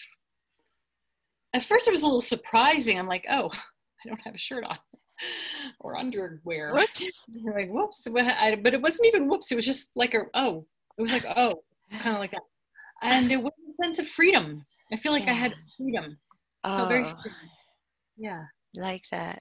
[1.53, 2.99] at first it was a little surprising.
[2.99, 3.49] I'm like, oh,
[4.05, 4.77] I don't have a shirt on.
[5.79, 6.73] or underwear.
[6.73, 7.25] Whoops.
[7.55, 9.51] like whoops, but it wasn't even whoops.
[9.51, 10.65] It was just like a oh,
[10.97, 11.61] it was like oh,
[11.99, 12.41] kind of like that.
[13.01, 14.63] And there was a sense of freedom.
[14.91, 15.31] I feel like yeah.
[15.31, 16.17] I had freedom.
[16.63, 17.31] Oh, very free.
[18.17, 18.43] yeah,
[18.75, 19.39] like that.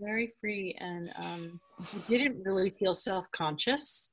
[0.00, 1.60] Very free, and um,
[2.08, 4.12] didn't really feel self conscious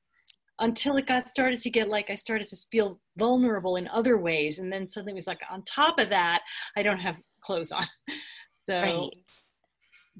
[0.60, 4.58] until it got started to get like I started to feel vulnerable in other ways,
[4.58, 6.42] and then suddenly it was like on top of that,
[6.76, 7.84] I don't have clothes on.
[8.68, 9.08] So right.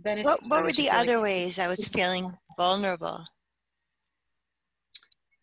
[0.03, 3.23] then what, what were the other ways I was feeling vulnerable?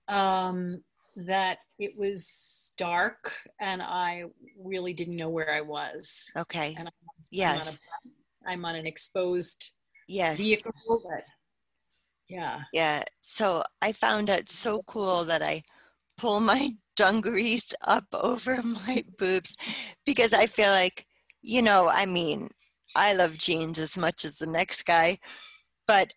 [0.08, 0.84] Um,
[1.16, 4.24] that it was dark and I
[4.60, 6.32] really didn't know where I was.
[6.36, 6.74] Okay.
[6.80, 6.94] And I'm,
[7.30, 7.54] yes.
[7.54, 9.72] I'm on, a, I'm on an exposed
[10.08, 10.38] yes.
[10.38, 10.72] vehicle
[11.10, 11.24] that
[12.30, 12.62] yeah.
[12.74, 13.04] Yeah.
[13.22, 15.64] So I found it so cool that I
[16.18, 19.54] pull my dungarees up over my boobs
[20.06, 21.06] because I feel like,
[21.42, 22.50] you know, I mean,
[22.96, 25.18] I love jeans as much as the next guy,
[25.88, 26.14] but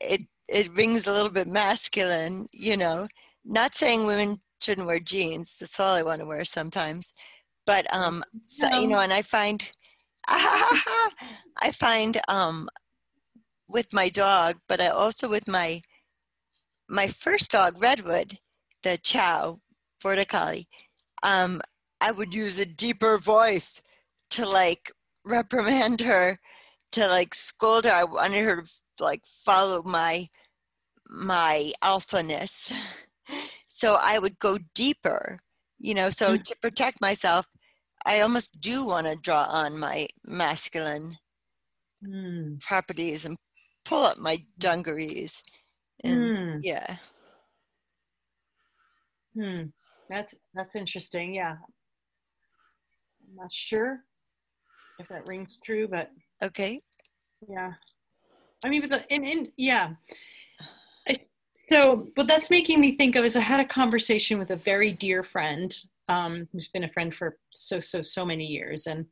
[0.00, 3.06] it it rings a little bit masculine, you know.
[3.44, 5.56] Not saying women shouldn't wear jeans.
[5.58, 7.12] That's all I want to wear sometimes.
[7.66, 9.68] But um, so, you know, and I find
[10.28, 12.68] I find um
[13.72, 15.82] with my dog, but I also with my
[16.88, 18.38] my first dog, Redwood,
[18.82, 19.60] the Chow
[20.02, 20.68] Border Collie.
[21.22, 21.62] Um,
[22.00, 23.80] I would use a deeper voice
[24.30, 24.92] to like
[25.24, 26.38] reprimand her,
[26.92, 27.92] to like scold her.
[27.92, 28.64] I wanted her
[28.98, 30.28] to like follow my
[31.08, 32.72] my alphaness.
[33.66, 35.38] so I would go deeper,
[35.78, 36.10] you know.
[36.10, 36.42] So mm.
[36.42, 37.46] to protect myself,
[38.04, 41.18] I almost do want to draw on my masculine
[42.04, 42.60] mm.
[42.60, 43.38] properties and
[43.84, 45.42] pull up my dungarees.
[46.04, 46.60] And mm.
[46.62, 46.96] yeah.
[49.34, 49.62] Hmm.
[50.10, 51.34] That's that's interesting.
[51.34, 51.56] Yeah.
[53.22, 54.00] I'm not sure
[54.98, 56.10] if that rings true, but
[56.42, 56.82] okay.
[57.48, 57.72] Yeah.
[58.64, 59.90] I mean, but the in in yeah.
[61.08, 61.16] I,
[61.68, 64.92] so, what that's making me think of is I had a conversation with a very
[64.92, 65.74] dear friend
[66.08, 69.06] um, who's been a friend for so so so many years, and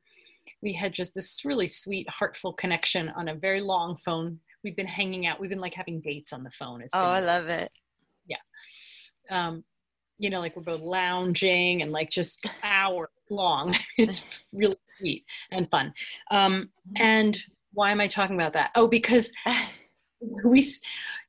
[0.63, 4.87] we had just this really sweet, heartful connection on a very long phone we've been
[4.87, 5.41] hanging out.
[5.41, 6.83] We've been like having dates on the phone.
[6.83, 7.71] It's oh, I love it.
[8.27, 8.37] Yeah.
[9.31, 9.65] Um,
[10.19, 13.75] you know, like we're both lounging and like just hours long.
[13.99, 15.93] it's really sweet and fun.
[16.31, 17.39] Um, and
[17.73, 18.71] why am I talking about that?
[18.75, 19.33] Oh, because
[20.45, 20.65] we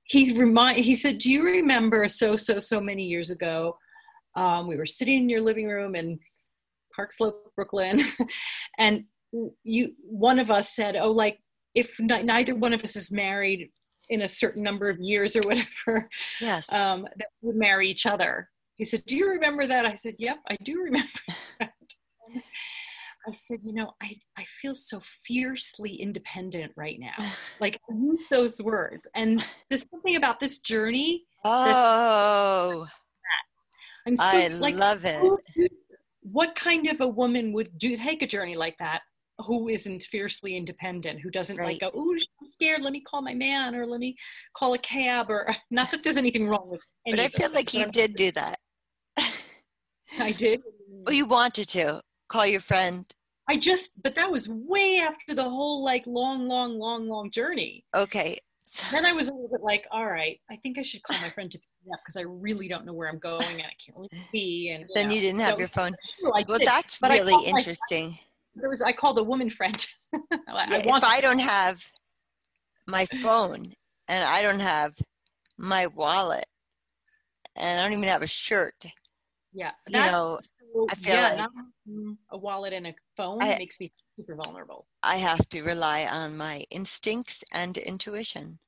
[0.04, 3.78] he remind he said, "Do you remember so so so many years ago?
[4.36, 6.20] Um, we were sitting in your living room in
[6.94, 8.00] Park Slope, Brooklyn,
[8.78, 9.06] and
[9.64, 11.40] you one of us said, "Oh, like
[11.76, 13.70] if neither one of us is married
[14.10, 18.50] in a certain number of years or whatever, yes, um, that would marry each other.
[18.76, 21.10] He said, "Do you remember that?" I said, "Yep, I do remember."
[23.28, 27.14] I said, "You know, I I feel so fiercely independent right now.
[27.60, 31.24] like I use those words, and there's something about this journey.
[31.46, 32.88] Oh,
[34.08, 35.72] I'm so I like, love it.
[36.24, 39.02] What kind of a woman would do take a journey like that?
[39.42, 41.70] Who isn't fiercely independent, who doesn't right.
[41.70, 44.16] like go, oh, I'm scared, let me call my man or let me
[44.54, 47.86] call a cab or not that there's anything wrong with But I feel like you
[47.92, 48.60] did do that.
[50.20, 50.62] I did.
[50.90, 53.06] Well, you wanted to call your friend.
[53.50, 57.84] I just, but that was way after the whole like long, long, long, long journey.
[57.96, 58.38] Okay.
[58.90, 61.30] Then I was a little bit like, all right, I think I should call my
[61.30, 63.76] friend to pick me up because I really don't know where I'm going and I
[63.84, 64.70] can't really see.
[64.70, 65.92] And you then know, you didn't have so, your phone.
[66.48, 68.18] Well, did, that's really interesting
[68.56, 69.86] there was I called a woman friend.
[70.14, 71.82] I yeah, if I don't have
[72.88, 73.74] my phone
[74.08, 74.94] and I don't have
[75.58, 76.46] my wallet
[77.56, 78.76] and I don't even have a shirt.
[79.54, 83.80] Yeah, you know, so, I feel yeah, like a wallet and a phone I, makes
[83.80, 84.88] me super vulnerable.
[85.04, 88.60] I have to rely on my instincts and intuition.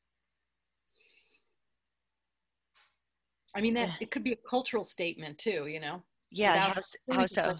[3.55, 3.95] I mean that yeah.
[4.01, 6.03] it could be a cultural statement too, you know.
[6.31, 7.55] Yeah, how, how so?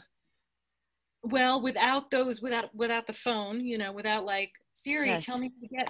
[1.23, 5.25] Well without those without without the phone you know without like siri yes.
[5.25, 5.89] tell me to get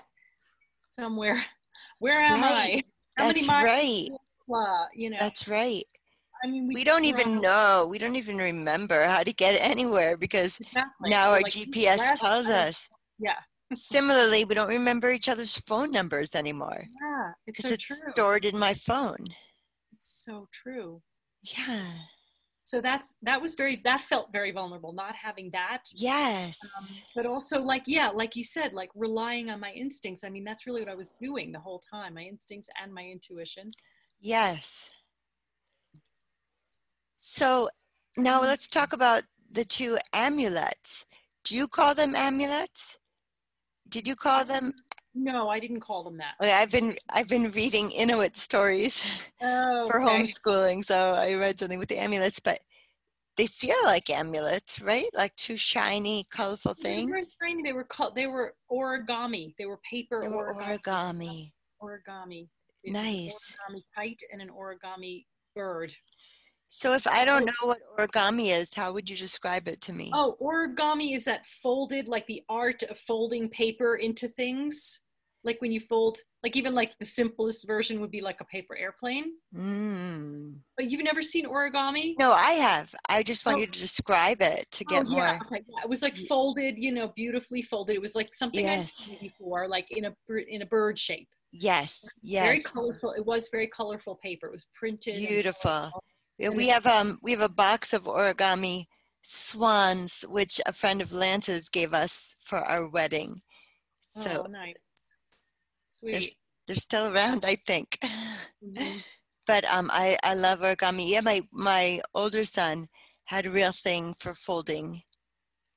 [0.90, 1.44] somewhere
[2.00, 2.84] where am right.
[3.18, 4.10] i how that's many right
[4.56, 5.86] uh, you know that's right
[6.46, 7.88] I mean, we, we don't even know.
[7.90, 11.10] We don't even remember how to get anywhere because exactly.
[11.10, 12.90] now our like, GPS tells us.
[13.18, 13.38] Yeah.
[13.74, 16.84] Similarly, we don't remember each other's phone numbers anymore.
[17.02, 17.96] Yeah, it's so it's true.
[18.12, 19.26] stored in my phone.
[19.94, 21.02] It's so true.
[21.44, 21.94] Yeah
[22.66, 25.84] so that's that was very that felt very vulnerable not having that.
[25.94, 26.58] Yes.
[26.80, 30.24] um, but also like yeah like you said like relying on my instincts.
[30.24, 33.04] I mean that's really what i was doing the whole time my instincts and my
[33.04, 33.68] intuition.
[34.20, 34.90] Yes.
[37.18, 37.70] So
[38.18, 38.48] now mm-hmm.
[38.48, 41.06] let's talk about the two amulets.
[41.44, 42.98] Do you call them amulets?
[43.90, 44.74] Did you call them
[45.16, 46.36] No, I didn't call them that.
[46.42, 49.06] Okay, I've been I've been reading Inuit stories
[49.42, 50.24] Oh, for okay.
[50.24, 52.60] homeschooling, so I read something with the amulets, but
[53.36, 55.08] they feel like amulets, right?
[55.14, 57.06] Like two shiny, colorful things.
[57.06, 57.64] They weren't tiny.
[57.64, 58.16] They were called.
[58.16, 59.54] They were origami.
[59.58, 60.80] They were paper They were origami.
[60.80, 61.52] origami.
[61.82, 62.48] Origami.
[62.84, 63.54] It was an Nice.
[63.70, 65.94] Origami kite and an origami bird.
[66.68, 70.10] So if I don't know what origami is, how would you describe it to me?
[70.14, 75.03] Oh, origami is that folded, like the art of folding paper into things.
[75.46, 78.78] Like when you fold, like even like the simplest version would be like a paper
[78.78, 79.34] airplane.
[79.56, 80.56] Mm.
[80.78, 82.16] But you've never seen origami?
[82.18, 82.94] No, I have.
[83.10, 83.62] I just want Oh.
[83.62, 85.24] you to describe it to get oh, more.
[85.24, 85.84] Yeah, okay, yeah.
[85.84, 87.96] It was like folded, you know, beautifully folded.
[87.96, 90.14] It was like something I've seen before, like in a
[90.48, 91.28] in a bird shape.
[91.52, 92.46] Yes, Yes.
[92.46, 93.12] Very colorful.
[93.12, 94.48] It was very colorful paper.
[94.48, 95.18] It was printed.
[95.18, 95.92] beautiful.
[96.40, 98.86] Yeah, and We have um we have a box of origami
[99.22, 103.42] swans, which a friend of Lance's gave us for our wedding.
[104.16, 104.76] So oh, nice.
[106.04, 106.22] They're,
[106.68, 107.98] they're still around, I think.
[108.64, 109.04] Mhm.
[109.46, 111.10] But um, I I love origami.
[111.10, 112.88] Yeah, my my older son
[113.26, 115.04] had a real thing for folding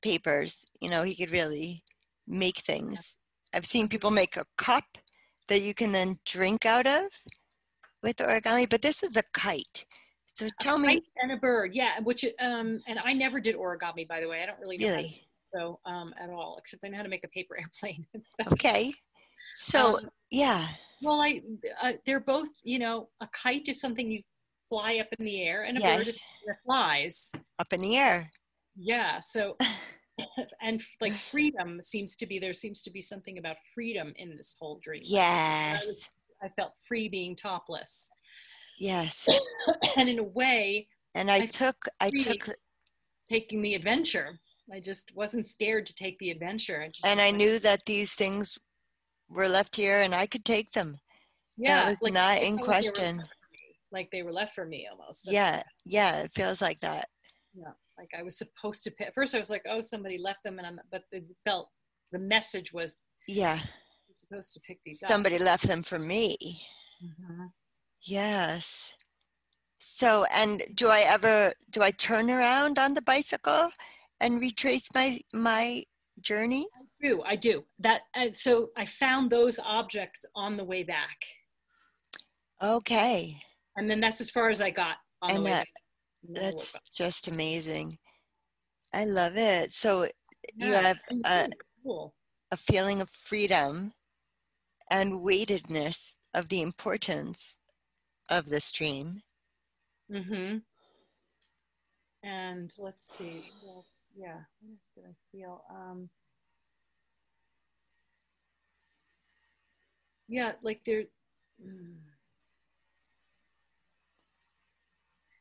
[0.02, 0.64] papers.
[0.80, 1.82] You know, he could really
[2.28, 3.16] make things.
[3.52, 4.84] I've seen people make a cup
[5.48, 7.04] that you can then drink out of
[8.04, 8.70] with origami.
[8.70, 9.84] But this was a kite.
[10.34, 11.98] So tell me, Kite and a bird, yeah.
[12.00, 14.42] Which um, and I never did origami, by the way.
[14.42, 15.22] I don't really know really?
[15.44, 18.06] so um at all, except I know how to make a paper airplane.
[18.52, 18.92] Okay.
[19.58, 20.68] So Um, yeah,
[21.00, 21.40] well, I
[21.82, 24.22] uh, they're both, you know, a kite is something you
[24.68, 27.32] fly up in the air, and a bird is that flies.
[27.58, 28.30] up in the air.
[28.76, 29.20] Yeah.
[29.20, 29.56] So,
[30.62, 34.54] and like freedom seems to be there seems to be something about freedom in this
[34.58, 35.00] whole dream.
[35.04, 36.10] Yes.
[36.42, 38.10] I felt free being topless,
[38.78, 39.26] Yes.
[39.96, 42.50] and in a way, And I I took I took
[43.30, 44.38] taking the adventure.
[44.70, 46.82] I just wasn't scared to take the adventure.
[46.82, 48.58] I and I knew that these things
[49.28, 50.98] were left here and I could take them.
[51.56, 53.16] yeah, that was like, not in they question.
[53.18, 53.24] me,
[53.92, 55.26] Like they were left for me almost.
[55.30, 55.62] Yeah.
[55.84, 57.08] Yeah, it feels like that.
[57.54, 59.06] Yeah, like I was supposed to pay.
[59.06, 60.78] At first, I was like, "Oh, somebody left them," and I'm.
[60.90, 61.70] But it felt
[62.12, 63.60] the message was Yeah.
[64.14, 65.08] Supposed to pick these up.
[65.10, 66.36] Somebody left them for me.
[67.02, 67.52] Mhm.
[68.02, 68.92] Yes.
[69.78, 73.70] So, and do I ever do I turn around on the bicycle
[74.20, 75.84] and retrace my my
[76.20, 76.66] journey?
[76.76, 77.22] I do.
[77.22, 78.02] I do that.
[78.14, 81.16] And so I found those objects on the way back,
[82.62, 83.40] Okay.
[83.76, 85.66] and then that's as far as I got on And the way that,
[86.32, 86.42] back.
[86.42, 86.82] That's back.
[86.94, 87.98] just amazing.
[88.94, 89.72] I love it.
[89.72, 90.08] So
[90.56, 91.48] you have a,
[91.82, 92.14] cool.
[92.50, 93.92] a feeling of freedom
[94.90, 97.58] and weightedness of the importance
[98.30, 99.22] of the stream.
[100.10, 100.58] Mm-hmm.
[102.22, 103.50] And let's see.
[103.62, 103.84] What?
[104.16, 104.38] Yeah.
[104.60, 105.62] What else did I feel?
[105.70, 106.08] Um,
[110.28, 111.02] yeah, like there.
[111.62, 111.96] mm.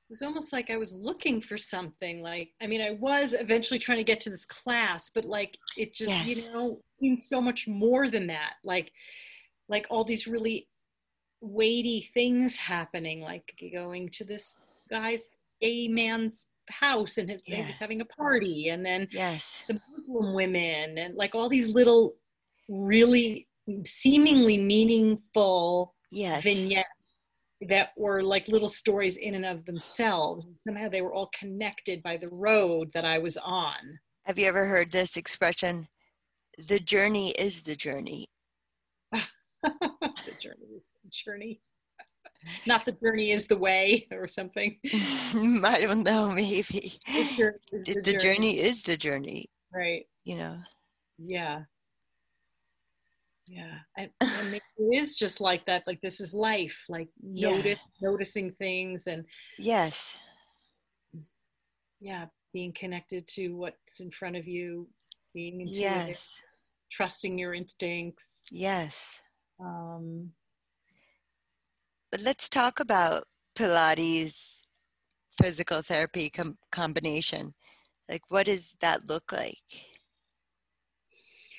[0.07, 2.21] It was almost like I was looking for something.
[2.21, 5.95] Like, I mean, I was eventually trying to get to this class, but like it
[5.95, 6.45] just, Yes.
[6.45, 8.53] you know, seemed so much more than that.
[8.63, 8.91] Like,
[9.67, 10.67] like all these really
[11.41, 14.55] weighty things happening, like going to this
[14.91, 17.67] guy's gay man's house and Yeah.
[17.67, 19.63] was having a party, and then Yes.
[19.67, 22.15] the Muslim women, and like all these little,
[22.67, 23.47] really
[23.85, 26.43] seemingly meaningful Yes.
[26.43, 26.89] vignettes
[27.69, 30.45] that were like little stories in and of themselves.
[30.45, 33.99] And somehow they were all connected by the road that I was on.
[34.25, 35.87] Have you ever heard this expression?
[36.57, 38.27] The journey is the journey.
[39.11, 41.61] the journey is the journey.
[42.65, 44.77] Not the journey is the way or something.
[44.93, 46.99] I don't know, maybe.
[47.07, 50.05] The journey is The, the journey is the journey, Right.
[50.23, 50.59] you know.
[51.17, 51.63] Yeah.
[53.47, 53.77] Yeah.
[53.97, 55.83] And, and maybe it is just like that.
[55.85, 56.85] Like this is life.
[56.89, 57.51] Like Yeah.
[57.51, 59.25] notice noticing things and
[59.59, 60.17] Yes.
[62.01, 64.87] yeah, being connected to what's in front of you,
[65.33, 66.41] being intuitive, Yes.
[66.91, 68.43] trusting your instincts.
[68.51, 69.21] Yes.
[69.59, 70.31] Um,
[72.15, 73.25] But let's talk about
[73.57, 74.61] Pilates
[75.43, 77.53] physical therapy com- combination.
[78.07, 79.57] Like, what does that look like?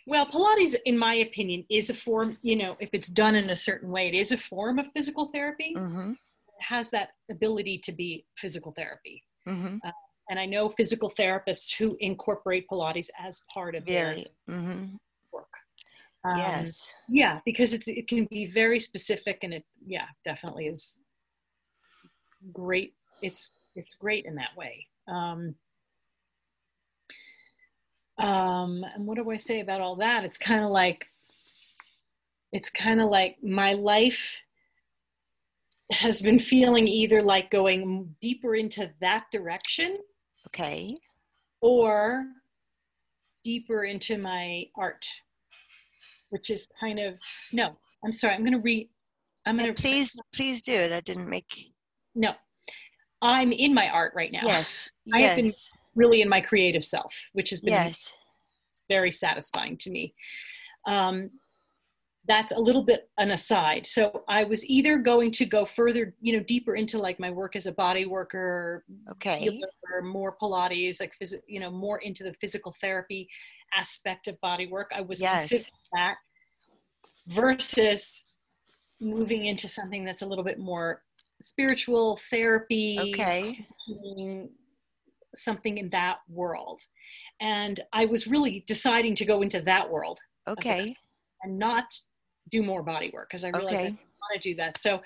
[0.06, 3.54] well, Pilates, in my opinion, is a form, you know, if it's done in a
[3.54, 5.74] certain way, it is a form of physical therapy.
[5.76, 6.12] Mm-hmm.
[6.12, 9.24] It has that ability to be physical therapy.
[9.46, 9.76] Mm-hmm.
[10.30, 14.16] And I know physical therapists who incorporate Pilates as part of their
[14.48, 14.96] Mm-hmm.
[16.26, 16.90] Um, yes.
[17.08, 21.00] Yeah, because it's it can be very specific, and it yeah definitely is
[22.52, 22.94] great.
[23.22, 24.86] It's it's great in that way.
[25.06, 25.54] Um,
[28.18, 30.24] um, and what do I say about all that?
[30.24, 31.06] It's kind of like
[32.52, 34.40] it's kind of like my life
[35.92, 39.96] has been feeling either like going deeper into that direction
[40.48, 40.96] Okay.
[41.60, 42.24] or
[43.44, 45.06] deeper into my art
[46.30, 47.14] which is kind of
[47.52, 48.88] no i'm sorry i'm going to read
[49.46, 50.88] i'm going to please, please do.
[50.88, 51.72] That didn't make.
[52.14, 52.32] no
[53.22, 54.88] i'm in my art right now Yes.
[55.12, 55.52] I have been-
[55.94, 58.12] really in my creative self which has been Yes.
[58.88, 60.14] very satisfying to me
[60.86, 61.30] um,
[62.28, 66.36] that's a little bit an aside so i was either going to go further you
[66.36, 69.38] know deeper into like my work as a body worker Okay.
[69.38, 73.28] healer, or more pilates like phys- you know more into the physical therapy
[73.74, 75.52] aspect of body work i was Yes.
[75.92, 76.16] That
[77.28, 78.28] versus
[79.00, 81.02] moving into something that's a little bit more
[81.40, 83.66] spiritual therapy Okay.
[85.34, 86.80] something in that world
[87.40, 90.18] and i was really deciding to go into that world
[90.48, 90.94] Okay.
[91.42, 91.84] and not
[92.48, 95.00] do more body work because i realized i didn't want to do that so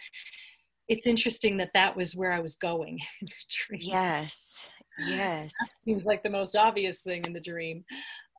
[0.89, 3.33] it's interesting that that was where i was going in the
[3.67, 4.71] dream Yes.
[5.07, 5.55] Yes.
[5.85, 7.85] seems like the most obvious thing in the dream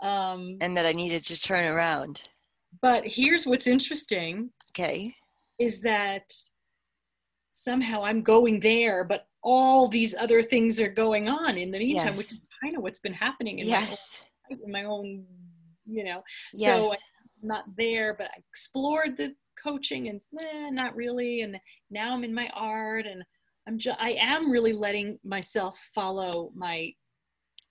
[0.02, 2.22] um, And that I needed to turn around.
[2.82, 5.14] but here's what's interesting Okay.
[5.60, 6.24] is that
[7.52, 12.08] somehow i'm going there but all these other things are going on in the meantime
[12.14, 12.18] Yes.
[12.18, 14.22] which is kind of what's been happening in Yes.
[14.50, 15.26] my own, in my own
[15.86, 16.22] you know
[16.54, 16.86] Yes.
[16.86, 21.42] So I'm not there, but I explored the coaching and eh, not really.
[21.42, 21.58] And
[21.90, 23.24] now I'm in my art and
[23.68, 26.92] I'm just, I am really letting myself follow my,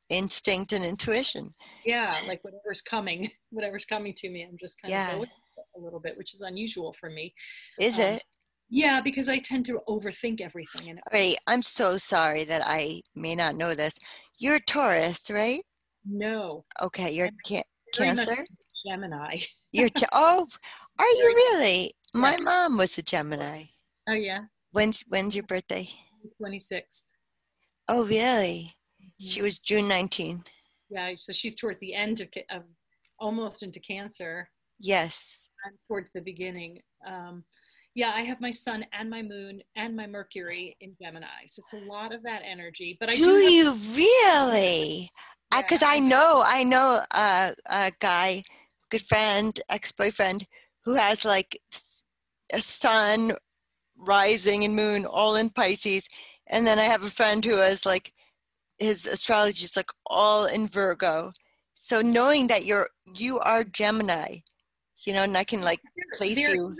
[0.08, 1.54] Instinct and intuition.
[1.84, 4.42] yeah, like whatever's coming, whatever's coming to me.
[4.42, 5.12] I'm just kind Yeah.
[5.12, 5.30] of going
[5.76, 7.32] a little bit, which is unusual for me.
[7.78, 8.24] Is Um, it?
[8.70, 10.90] Yeah, because I tend to overthink everything.
[10.90, 11.36] And All right.
[11.46, 13.98] I'm so sorry that I may not know this.
[14.38, 15.62] You're a Taurus, right?
[16.04, 17.12] no, Okay.
[17.12, 17.62] You're ca-
[17.94, 18.44] Cancer.
[18.86, 19.36] Gemini.
[19.72, 20.46] You're oh,
[20.98, 21.92] are you really?
[22.14, 23.64] My mom was a Gemini.
[24.08, 24.40] Oh yeah,
[24.72, 25.88] When's when's your birthday?
[26.40, 27.02] 26th.
[27.88, 28.74] Oh, really?
[29.02, 29.26] Mm-hmm.
[29.26, 30.44] She was June 19.
[30.90, 32.62] Yeah, so she's towards the end of, of
[33.18, 34.48] almost into Cancer.
[34.78, 35.48] Yes.
[35.66, 36.80] I'm towards the beginning.
[37.06, 37.44] Um,
[37.94, 41.72] yeah, I have my sun and my moon and my Mercury in Gemini, so it's
[41.82, 42.96] a lot of that energy.
[43.00, 45.10] But I Do do have- you really?
[45.56, 48.44] Because Yeah, I know, I know a, a guy,
[48.90, 50.46] good friend, ex-boyfriend,
[50.84, 51.60] who has like
[52.52, 53.32] a sun
[54.00, 56.06] rising and moon all in Pisces,
[56.48, 58.12] and then I have a friend who has like
[58.78, 61.32] his astrology is like all in Virgo.
[61.74, 64.38] So knowing that you're you are Gemini,
[65.06, 65.80] you know, and I can like
[66.16, 66.76] place there you.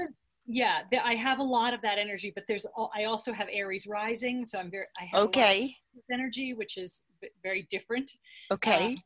[0.53, 4.45] Yeah, I have a lot of that energy, but there's I also have Aries rising,
[4.45, 5.77] so I'm very I have a lot of Okay,
[6.13, 7.03] energy, which is
[7.43, 8.11] very different.
[8.51, 8.95] okay.
[8.95, 8.97] Um,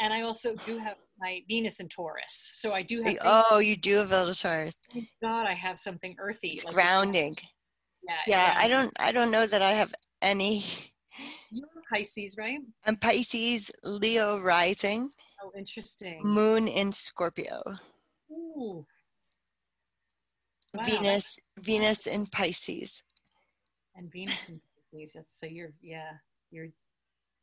[0.00, 3.16] and I also do have my Venus in Taurus, so I do have.
[3.22, 4.74] Oh, you do have a little Taurus.
[4.92, 6.48] thank God, I have something earthy.
[6.50, 7.36] It's like- grounding.
[8.06, 10.64] Yeah, Yeah, I don't I don't know that I have any
[11.50, 12.58] You're Pisces, right?
[12.84, 15.10] I'm Pisces, Leo rising,
[15.42, 16.20] Oh, interesting.
[16.22, 17.62] moon in Scorpio,
[18.30, 18.86] Ooh.
[20.74, 23.02] Wow, Venus, Venus in Pisces.
[23.94, 24.60] and Venus in
[24.92, 25.12] Pisces.
[25.14, 26.12] That's so you're yeah
[26.50, 26.66] you're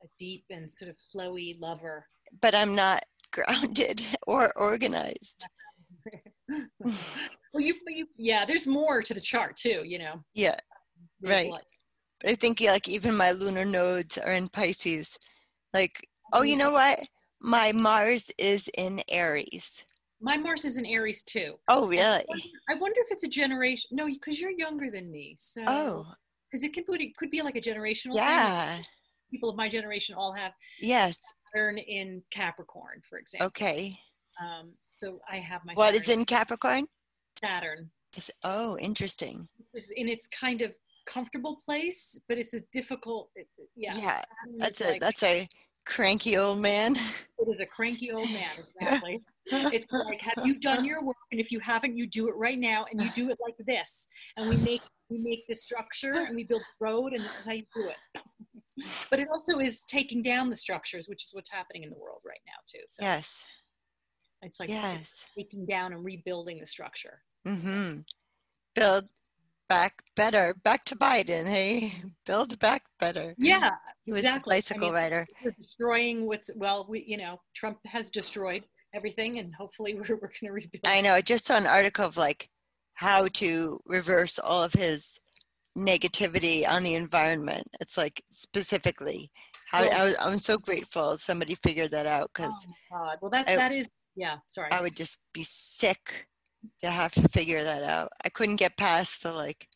[0.03, 2.07] a deep and sort of flowy lover.
[2.41, 5.45] But I'm not grounded or organized.
[7.53, 8.45] well, you, you yeah.
[8.45, 9.83] There's more to the chart too.
[9.85, 10.23] You know.
[10.33, 10.55] Yeah,
[11.19, 11.51] There's Right.
[12.21, 15.17] but I think like even my lunar nodes are in Pisces.
[15.73, 16.99] Like, oh, you know what?
[17.41, 19.83] My Mars is in Aries.
[20.19, 21.55] my Mars is in Aries too.
[21.67, 22.23] Oh, really?
[22.69, 23.89] I wonder if it's a generation.
[23.93, 25.35] No, because you're younger than me.
[25.39, 26.05] So Oh,
[26.51, 28.13] because it could be it could be like a generational.
[28.13, 28.23] thing.
[28.23, 28.79] yeah.
[29.31, 31.17] People of my generation all have Yes.
[31.55, 33.47] Saturn in Capricorn, for example.
[33.47, 33.93] Okay.
[34.41, 36.85] Um, so I have my What is Saturn, in Capricorn?
[37.45, 37.89] Saturn.
[38.15, 39.47] Is- Oh, interesting.
[39.73, 40.73] is in its kind of
[41.07, 43.29] comfortable place, but it's a difficult.
[43.35, 44.21] It, yeah, Yeah,
[44.57, 45.47] That's a like, that's a
[45.85, 46.95] cranky old man.
[46.95, 48.51] it is a cranky old man.
[48.75, 49.21] Exactly.
[49.51, 51.17] it's like, have you done your work?
[51.31, 54.07] And if you haven't, you do it right now, and you do it like this.
[54.37, 57.45] And we make we make the structure, and we build the road, and this is
[57.45, 58.21] how you do it.
[59.09, 62.21] But it also is taking down the structures, which is what's happening in the world
[62.25, 62.83] right now too.
[62.87, 63.45] So Yes.
[64.41, 65.25] it's like Yes.
[65.37, 67.23] taking down and rebuilding the structure.
[67.47, 67.99] Mm-hmm.
[68.75, 69.11] Build
[69.69, 70.55] back better.
[70.63, 71.93] Back to Biden, hey?
[72.25, 73.33] Build back better.
[73.37, 73.71] Yeah,
[74.03, 74.53] He was exactly.
[74.53, 75.27] I bicycle mean, rider.
[75.43, 78.63] we're destroying what's well we you know trump has destroyed
[78.93, 81.13] everything and hopefully we're, we're going to rebuild I know.
[81.13, 82.49] I just saw an article of like
[82.95, 85.17] how to reverse all of his
[85.77, 87.63] negativity on the environment.
[87.79, 89.31] It's like specifically
[89.69, 92.53] how I was, I'm so grateful somebody figured that out because
[92.93, 96.27] oh god well that I- that is yeah sorry I would just be sick
[96.83, 98.11] to have to figure that out.
[98.23, 99.67] I couldn't get past the like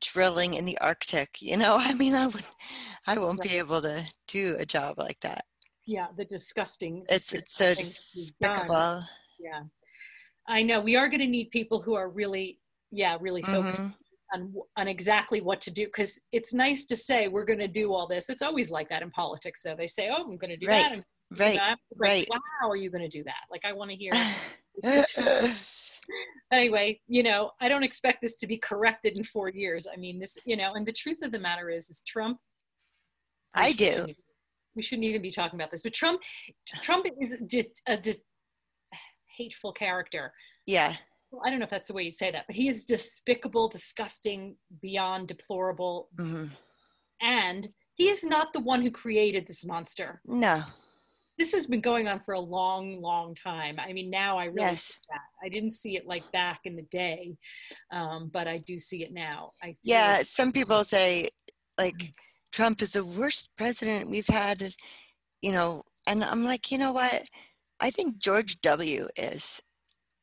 [0.00, 1.40] drilling in the Arctic.
[1.40, 2.44] You know, I mean, I would,
[3.06, 3.50] I won't right.
[3.50, 5.44] be able to do a job like that.
[5.86, 7.04] Yeah, the disgusting.
[7.08, 9.02] It's it's so despicable.
[9.38, 9.62] Yeah,
[10.48, 10.80] I know.
[10.80, 12.58] We are going to need people who are really,
[12.90, 13.92] yeah, really focused mm-hmm
[14.32, 17.92] on, on exactly what to do because it's nice to say we're going to do
[17.92, 20.56] all this it's always like that in politics though they say oh i'm going to
[20.56, 20.82] do right.
[20.82, 21.78] that right that.
[21.96, 24.12] right wow are you going to do that like i want to hear
[26.52, 30.18] anyway you know i don't expect this to be corrected in four years i mean
[30.18, 32.38] this you know and the truth of the matter is is trump
[33.54, 34.06] i do
[34.74, 36.20] we shouldn't even be talking about this but trump
[36.82, 38.22] trump is just a just
[39.36, 40.32] hateful character
[40.66, 40.94] yeah
[41.30, 43.68] well, I don't know if that's the way you say that, but he is despicable,
[43.68, 46.08] disgusting, beyond deplorable.
[46.16, 46.46] Mm-hmm.
[47.20, 50.20] And he is not the one who created this monster.
[50.26, 50.62] No.
[51.38, 53.78] This has been going on for a long, long time.
[53.78, 54.98] I mean, now I really yes.
[55.44, 57.36] I didn't see it like back in the day,
[57.92, 59.52] um, but I do see it now.
[59.62, 61.28] I yeah, some people say
[61.76, 62.10] like mm-hmm.
[62.52, 64.74] Trump is the worst president we've had,
[65.42, 67.24] you know, and I'm like, you know what?
[67.80, 69.08] I think George W.
[69.16, 69.60] is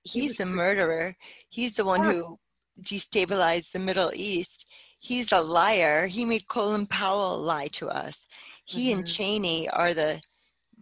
[0.04, 1.16] he's a murderer.
[1.50, 2.40] He's the one who
[2.82, 4.66] destabilized the Middle East.
[5.00, 6.08] He's a liar.
[6.08, 8.28] He made Colin Powell lie to us.
[8.66, 9.00] He mm-hmm.
[9.00, 10.22] and Cheney are the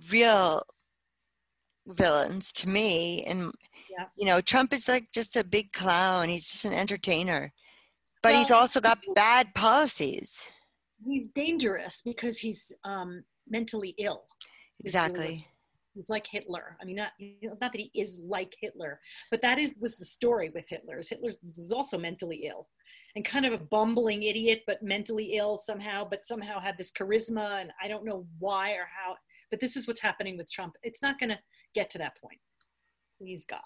[0.10, 0.64] real
[1.88, 3.24] villains to me.
[3.26, 3.52] And,
[3.90, 4.06] yeah.
[4.18, 6.30] you know, Trump is like just a big clown.
[6.30, 7.54] He's just an entertainer.
[8.24, 10.52] But well, he's also got bad policies.
[11.06, 14.24] He's dangerous because he's um, mentally ill.
[14.84, 15.46] Exactly
[15.94, 16.78] he's like Hitler.
[16.82, 17.12] I mean, not
[17.44, 19.00] not that he is like Hitler,
[19.30, 20.98] but that is was the story with Hitler.
[20.98, 22.68] Is Hitler was also mentally ill,
[23.16, 26.08] and kind of a bumbling idiot, but mentally ill somehow.
[26.10, 29.16] But somehow had this charisma, and I don't know why or how.
[29.52, 30.74] But this is what's happening with Trump.
[30.82, 31.40] It's not going to
[31.76, 32.40] get to that point.
[33.20, 33.60] Please God.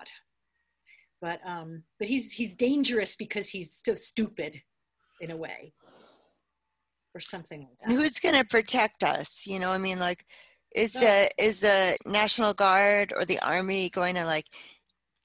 [1.22, 4.62] But um, but he's he's dangerous because he's so stupid,
[5.22, 5.74] in a way,
[7.14, 7.90] or something like that.
[7.90, 9.48] And who's going to protect us?
[9.48, 10.26] You know, I mean, like
[10.76, 14.48] is the is the National Guard or the Army going to like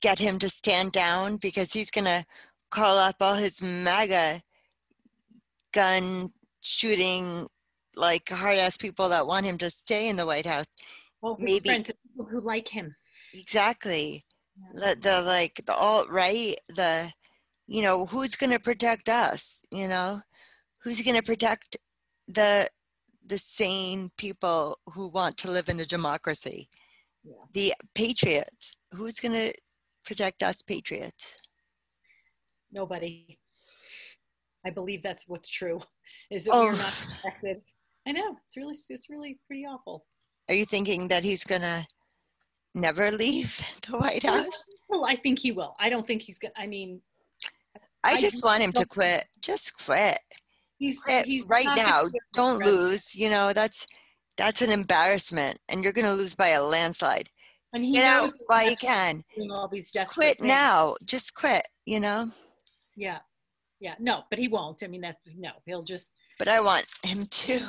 [0.01, 2.25] get him to stand down because he's going to
[2.71, 4.43] call up all his MAGA
[5.73, 7.49] gun shooting
[7.97, 10.69] like hard ass people that want him to stay in the White House.
[11.23, 12.95] Well, maybe friends, people who like him.
[13.35, 14.25] Exactly.
[14.75, 14.95] Yeah.
[14.95, 17.13] The, the like the alt right, the
[17.67, 19.63] you know, who's going to protect us?
[19.71, 20.23] You know,
[20.83, 21.77] who's going to protect
[22.27, 22.69] the
[23.25, 26.69] the sane people who want to live in a democracy.
[27.23, 27.35] Yeah.
[27.53, 28.77] The patriots.
[28.93, 29.53] Who's going to
[30.05, 31.37] protect us patriots?
[32.73, 33.39] Nobody.
[34.67, 35.81] I believe that's what's true.
[36.31, 36.67] Is that oh.
[36.67, 37.63] we're not protected.
[38.11, 40.05] I know it's really it's really pretty awful.
[40.49, 41.87] Are you thinking that he's gonna
[42.75, 43.59] never leave
[43.89, 44.47] the White House?
[44.89, 45.75] Well, I think he will.
[45.79, 46.55] I don't think he's gonna.
[46.57, 47.01] I mean,
[48.05, 49.27] I, I just want him to quit.
[49.41, 50.19] Just quit
[50.81, 53.87] he's, he's right now don't lose you know that's
[54.37, 57.31] that's an embarrassment and you're going to lose by a landslide
[57.73, 60.49] I mean, you know why you can all these quit things.
[60.49, 62.33] now just quit you know
[62.97, 63.19] yeah
[63.79, 67.27] yeah no but he won't i mean that no he'll just but i want him
[67.27, 67.61] to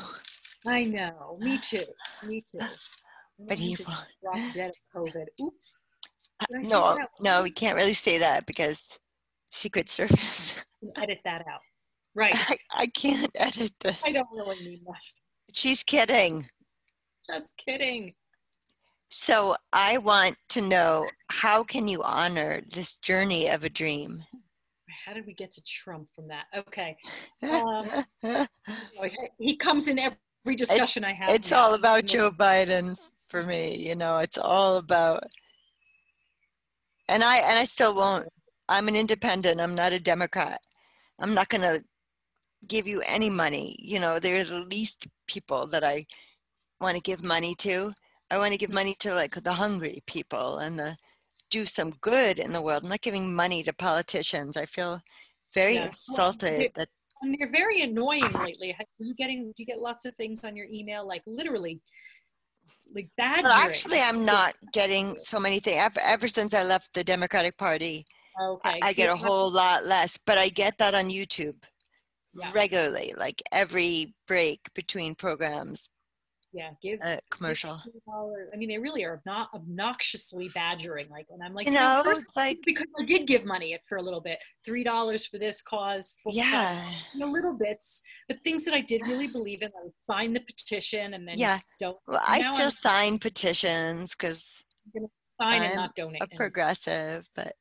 [0.67, 1.83] i know me too
[2.27, 2.65] me too
[3.47, 5.77] but he won't dead of covid oops
[6.51, 8.99] no no we can't really say that because
[9.51, 10.63] secret service
[10.97, 11.61] edit that out
[12.13, 12.33] Right.
[12.49, 14.01] I, I can't edit this.
[14.05, 15.53] I don't really mean that.
[15.53, 16.47] She's kidding.
[17.29, 18.13] Just kidding.
[19.07, 24.23] So I want to know how can you honor this journey of a dream?
[25.05, 26.45] How did we get to Trump from that?
[26.55, 26.95] Okay.
[27.43, 28.45] Um,
[29.39, 31.29] he comes in every discussion it's, I have.
[31.29, 31.61] It's now.
[31.61, 32.97] all about Joe Biden
[33.29, 33.75] for me.
[33.75, 35.23] You know, it's all about.
[37.07, 38.27] And I and I still won't.
[38.69, 39.59] I'm an independent.
[39.59, 40.59] I'm not a Democrat.
[41.19, 41.83] I'm not going to
[42.67, 43.75] give you any money.
[43.79, 46.05] You know, they're the least people that I
[46.79, 47.93] want to give money to.
[48.29, 50.97] I want to give money to like the hungry people and the
[51.49, 52.83] do some good in the world.
[52.83, 54.55] I'm not giving money to politicians.
[54.55, 55.01] I feel
[55.53, 55.87] very yeah.
[55.87, 56.89] insulted well, that
[57.21, 58.75] and they're very annoying lately.
[58.77, 61.81] Are you getting Do you get lots of things on your email like literally
[62.93, 63.43] like bad.
[63.43, 67.57] Well, actually, I'm not getting so many things ever, ever since I left the Democratic
[67.57, 68.05] Party.
[68.41, 71.63] Okay, I, I get a whole lot less, but I get that on YouTube
[72.33, 72.49] yeah.
[72.53, 75.89] regularly, like every break between programs.
[76.53, 77.81] Yeah, give a commercial.
[78.53, 81.09] I mean, they really are not obnoxiously badgering.
[81.09, 84.01] Like, and I'm like, you know, it's like because I did give money for a
[84.01, 86.15] little bit, three dollars for this cause.
[86.21, 86.83] For yeah,
[87.13, 89.69] you know, little bits, but things that I did really believe in.
[89.69, 91.97] I would sign the petition and then yeah, don't.
[92.05, 95.07] Well, I still I'm, sign petitions because sign
[95.53, 96.21] I'm and not donate.
[96.21, 97.53] A progressive, but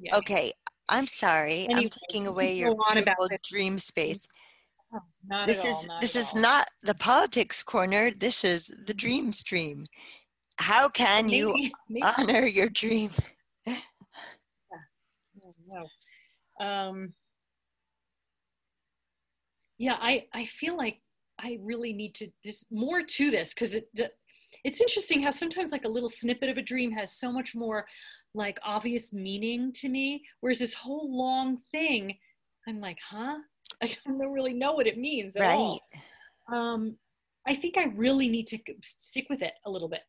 [0.00, 0.16] Yeah.
[0.16, 0.52] Okay,
[0.88, 1.68] I'm sorry.
[1.72, 4.26] I'm taking away your on about dream space.
[5.26, 6.40] Not This is all, not this is all.
[6.40, 8.10] not the politics corner.
[8.10, 9.84] This is the dream stream.
[10.58, 13.10] How can you Maybe- maybe- honor your dream?
[13.66, 16.64] no, no.
[16.64, 17.14] Um,
[19.78, 21.00] yeah, I I feel like
[21.38, 22.28] I really need to.
[22.42, 23.88] There's more to this because it.
[24.62, 27.86] It's interesting how sometimes like a little snippet of a dream has so much more
[28.34, 32.16] like obvious meaning to me, whereas this whole long thing,
[32.68, 33.38] I'm like, huh?
[33.84, 35.54] I don't really know what it means at Right.
[35.54, 35.80] all.
[36.52, 36.96] Um,
[37.46, 40.02] I think I really need to stick with it a little bit.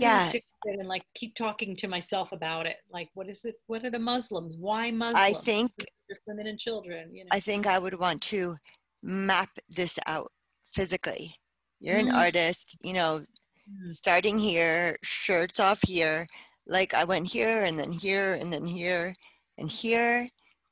[0.00, 0.28] Yeah.
[0.28, 2.78] stick with it and like keep talking to myself about it.
[2.90, 3.56] Like, what is it?
[3.66, 4.56] What are the Muslims?
[4.56, 5.18] Why Muslims?
[5.20, 5.70] I think
[6.08, 7.14] Just women and children.
[7.14, 7.28] You know.
[7.32, 8.56] I think I would want to
[9.02, 10.32] map this out
[10.72, 11.34] physically.
[11.80, 12.14] You're an Mm.
[12.16, 13.26] artist, you know,
[13.68, 13.92] Mm.
[13.92, 16.26] starting here, shirts off here.
[16.66, 19.14] Like I went here and then here and then here
[19.58, 20.26] and here,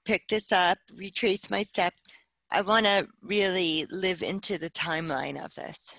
[0.05, 2.03] pick this up, retrace my steps.
[2.51, 5.95] I want to really live into the timeline of this.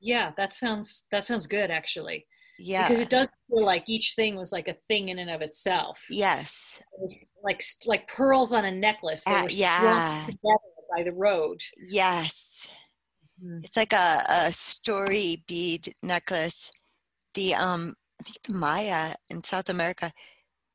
[0.00, 2.26] Yeah, that sounds that sounds good actually.
[2.58, 2.88] Yeah.
[2.88, 5.98] Because it does feel like each thing was like a thing in and of itself.
[6.10, 6.82] yes.
[7.42, 9.24] Like like pearls on a necklace.
[9.24, 10.22] They Uh, were yeah.
[10.26, 11.60] together by the road.
[11.82, 12.68] Yes.
[13.42, 13.64] Mhm.
[13.64, 16.70] It's like a, a story bead necklace.
[17.34, 20.12] The um I think the Maya in South America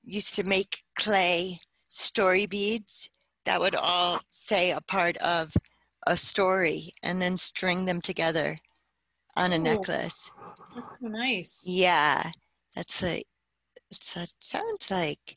[0.04, 1.60] used to make clay
[1.98, 3.10] story beads
[3.46, 5.54] that would all say a part of
[6.06, 8.58] a story and then string them together
[9.36, 9.60] on a Oh.
[9.60, 10.32] necklace.
[10.76, 11.64] That's so nice.
[11.68, 12.32] Yeah.
[12.76, 13.24] That's what
[13.90, 15.36] that's what it sounds like.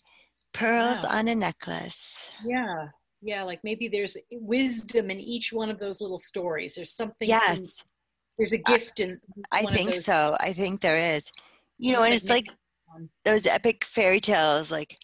[0.53, 1.11] Pearls Wow.
[1.19, 2.31] on a necklace.
[2.45, 2.89] Yeah.
[3.23, 6.75] Yeah, like maybe there's wisdom in each one of those little stories.
[6.75, 7.29] There's something.
[7.29, 7.85] Yes.
[8.39, 9.21] there's a gift in.
[9.53, 10.35] I think so.
[10.41, 11.31] I think there is.
[11.79, 12.47] You know, and it's like
[13.25, 14.97] those epic fairy tales like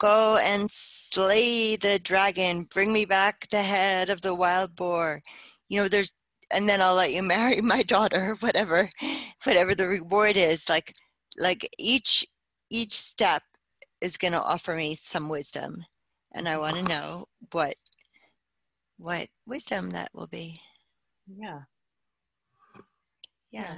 [0.00, 2.64] go and slay the dragon.
[2.64, 5.22] Bring me back the head of the wild boar.
[5.68, 6.14] You know there's
[6.50, 8.90] and then i'll let you marry my daughter whatever
[9.44, 10.68] whatever the reward is.
[10.68, 10.94] Like
[11.38, 12.26] like each
[12.70, 13.42] each step
[14.00, 15.84] is going to offer me some wisdom
[16.32, 17.74] and i want to know what
[18.96, 20.60] what wisdom that will be.
[21.26, 21.60] Yeah.
[23.50, 23.74] yeah.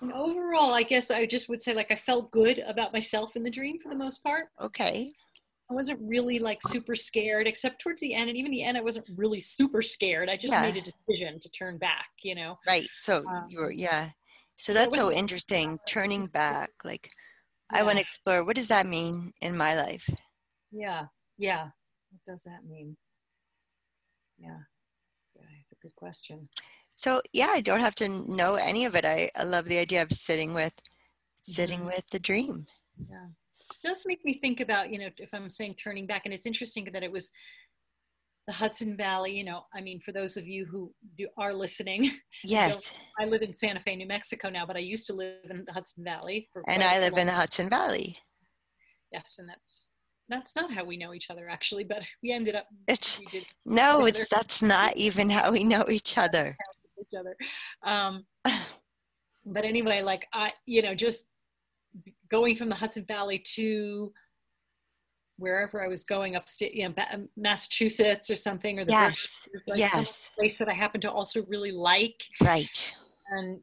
[0.00, 3.42] And overall, I guess I just would say like I felt good about myself in
[3.42, 4.46] the dream for the most part.
[4.60, 5.10] okay
[5.70, 8.28] I wasn't really like super scared, except towards the end.
[8.28, 10.28] And even the end, I wasn't really super scared.
[10.28, 10.60] I just Yeah.
[10.62, 12.58] made a decision to turn back, you know?
[12.66, 14.10] right so Um, you were yeah
[14.56, 17.08] so that's so interesting turning back like
[17.70, 20.08] I want to explore what does that mean in my life?
[20.70, 21.06] Yeah.
[21.38, 21.64] Yeah.
[22.10, 22.96] What does that mean?
[24.38, 24.60] Yeah.
[25.34, 26.48] Yeah, it's a good question.
[26.96, 29.04] So yeah, I don't have to know any of it.
[29.04, 30.74] I, I love the idea of sitting with
[31.40, 31.86] sitting Mhm.
[31.86, 32.66] with the dream.
[33.10, 33.28] Yeah.
[33.84, 36.88] Does make me think about, you know, if I'm saying turning back, and it's interesting
[36.92, 37.30] that it was
[38.46, 42.10] the Hudson Valley, you know, I mean, for those of you who do, are listening,
[42.44, 42.98] Yes.
[43.18, 45.72] I live in Santa Fe, New Mexico now, but I used to live in the
[45.72, 46.48] Hudson Valley.
[46.52, 48.16] For And I live in the Hudson Valley.
[49.12, 49.90] Yes, and that's
[50.28, 53.20] that's not how we know each other actually, but we ended up It's
[53.64, 56.56] no, it's that's not even how we know each other.
[57.00, 57.36] each other.
[57.84, 58.24] Um,
[59.46, 61.26] but anyway, like I, you know, just
[62.30, 64.12] going from the Hudson Valley to
[65.36, 66.94] wherever I was going upstate, you know,
[67.36, 69.48] Massachusetts or something, or the Yes.
[69.66, 70.30] Like Yes.
[70.36, 72.22] place that I happen to also really like.
[72.40, 72.96] Right.
[73.30, 73.60] And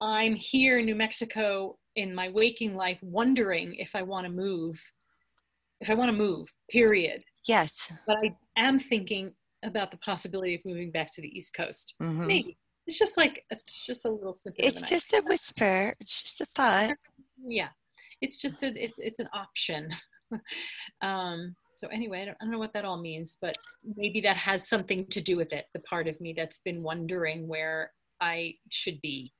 [0.00, 4.82] I'm here in New Mexico in my waking life, wondering if I want to move,
[5.80, 7.24] if I want to move, period.
[7.46, 7.90] Yes.
[8.06, 11.94] But I am thinking about the possibility of moving back to the East Coast.
[12.00, 12.26] Mhm.
[12.26, 12.58] Maybe
[12.90, 14.64] it's just like it's just a little snippet.
[14.64, 15.94] It's just a whisper.
[16.00, 16.96] It's just a thought.
[17.46, 17.68] yeah,
[18.20, 19.90] it's just a it's it's an option.
[21.02, 23.56] um, so anyway, I don't, I don't know what that all means, but
[23.96, 25.66] maybe that has something to do with it.
[25.72, 29.32] The part of me that's been wondering where I should be,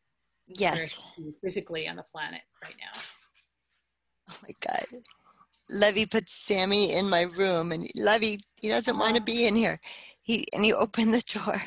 [0.46, 0.92] Yes.
[1.16, 3.00] should be physically on the planet right now.
[4.30, 5.02] Oh my God.
[5.68, 9.80] Levy puts Sammy in my room and Levy, he doesn't want to be in here.
[10.22, 11.60] He and he opened the door.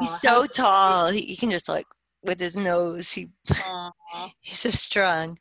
[0.00, 1.08] He's so tall.
[1.08, 1.86] He, he can just like
[2.22, 3.12] with his nose.
[3.12, 3.28] He
[4.40, 5.38] he's so strong.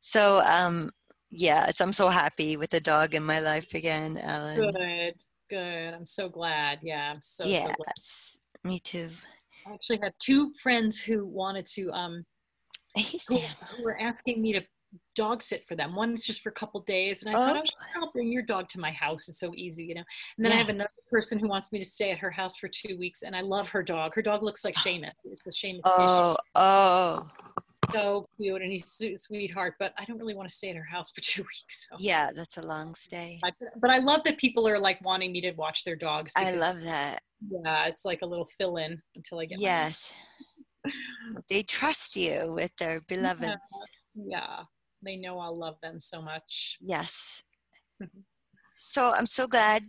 [0.00, 0.90] So um
[1.30, 4.72] yeah, I'm so happy with the dog in my life again, Ellen.
[4.72, 5.14] good,
[5.48, 5.94] good.
[5.94, 6.80] I'm so glad.
[6.82, 7.94] Yeah, I'm so so glad.
[8.64, 9.10] Me too.
[9.66, 12.24] I actually had two friends who wanted to um
[13.28, 14.62] who, who were asking me to
[15.14, 15.94] dog sit for them.
[15.94, 17.60] One's just for a couple days, and I thought, Oh.
[17.62, 19.28] oh, sure, I'll bring your dog to my house.
[19.28, 20.04] It's so easy, you know.
[20.36, 22.68] And then I have another person who wants me to stay at her house for
[22.68, 24.14] two weeks, and I love her dog.
[24.14, 25.10] Her dog looks like Seamus.
[25.24, 25.80] It's a Seamus.
[25.84, 27.28] Oh, oh.
[27.92, 30.84] so cute and he's a sweetheart, but I don't really want to stay at her
[30.84, 31.88] house for two weeks.
[31.90, 31.96] So.
[31.98, 33.38] Yeah, that's a long stay.
[33.42, 36.32] But, but I love that people are like wanting me to watch their dogs.
[36.36, 37.20] I love that.
[37.50, 39.60] Yeah, it's like a little fill in until I get.
[39.60, 40.16] Yes.
[41.50, 43.60] They trust you with their beloveds.
[44.14, 44.60] Yeah,
[45.02, 46.78] they know I'll love them so much.
[46.80, 47.42] Yes.
[48.76, 49.84] So I'm so glad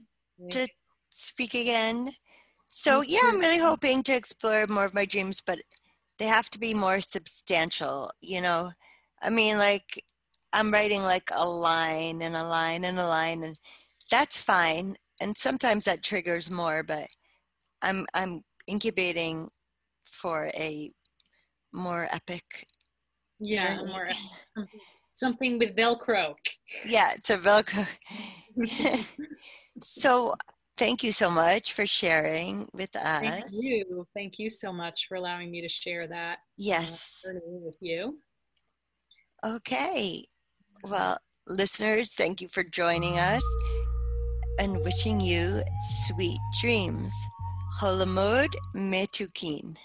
[0.50, 0.68] to
[1.10, 2.12] speak again.
[2.68, 5.60] So yeah, I'm really hoping to explore more of my dreams, but
[6.20, 8.74] they have to be more substantial, you know.
[9.22, 10.04] I mean like
[10.54, 13.58] I'm writing like a line and a line and a line and
[14.10, 14.98] that's fine.
[15.22, 17.08] And sometimes that triggers more, but
[17.82, 19.50] I'm I'm incubating
[20.06, 20.92] for a
[21.74, 22.68] more epic
[23.40, 24.10] Yeah, more
[24.56, 24.80] something,
[25.14, 26.36] something with Velcro.
[26.86, 27.88] Yeah, it's a Velcro.
[29.84, 30.36] so
[30.78, 33.20] thank you so much for sharing with us.
[33.20, 34.08] Thank you.
[34.16, 37.22] Thank you so much for allowing me to share that uh, Yes.
[37.24, 38.20] journey with you.
[39.46, 40.24] Okay.
[40.84, 43.44] Well, listeners, thank you for joining us
[44.60, 45.64] and wishing you
[46.08, 47.14] sweet dreams.
[47.80, 49.78] Holamod Metukin.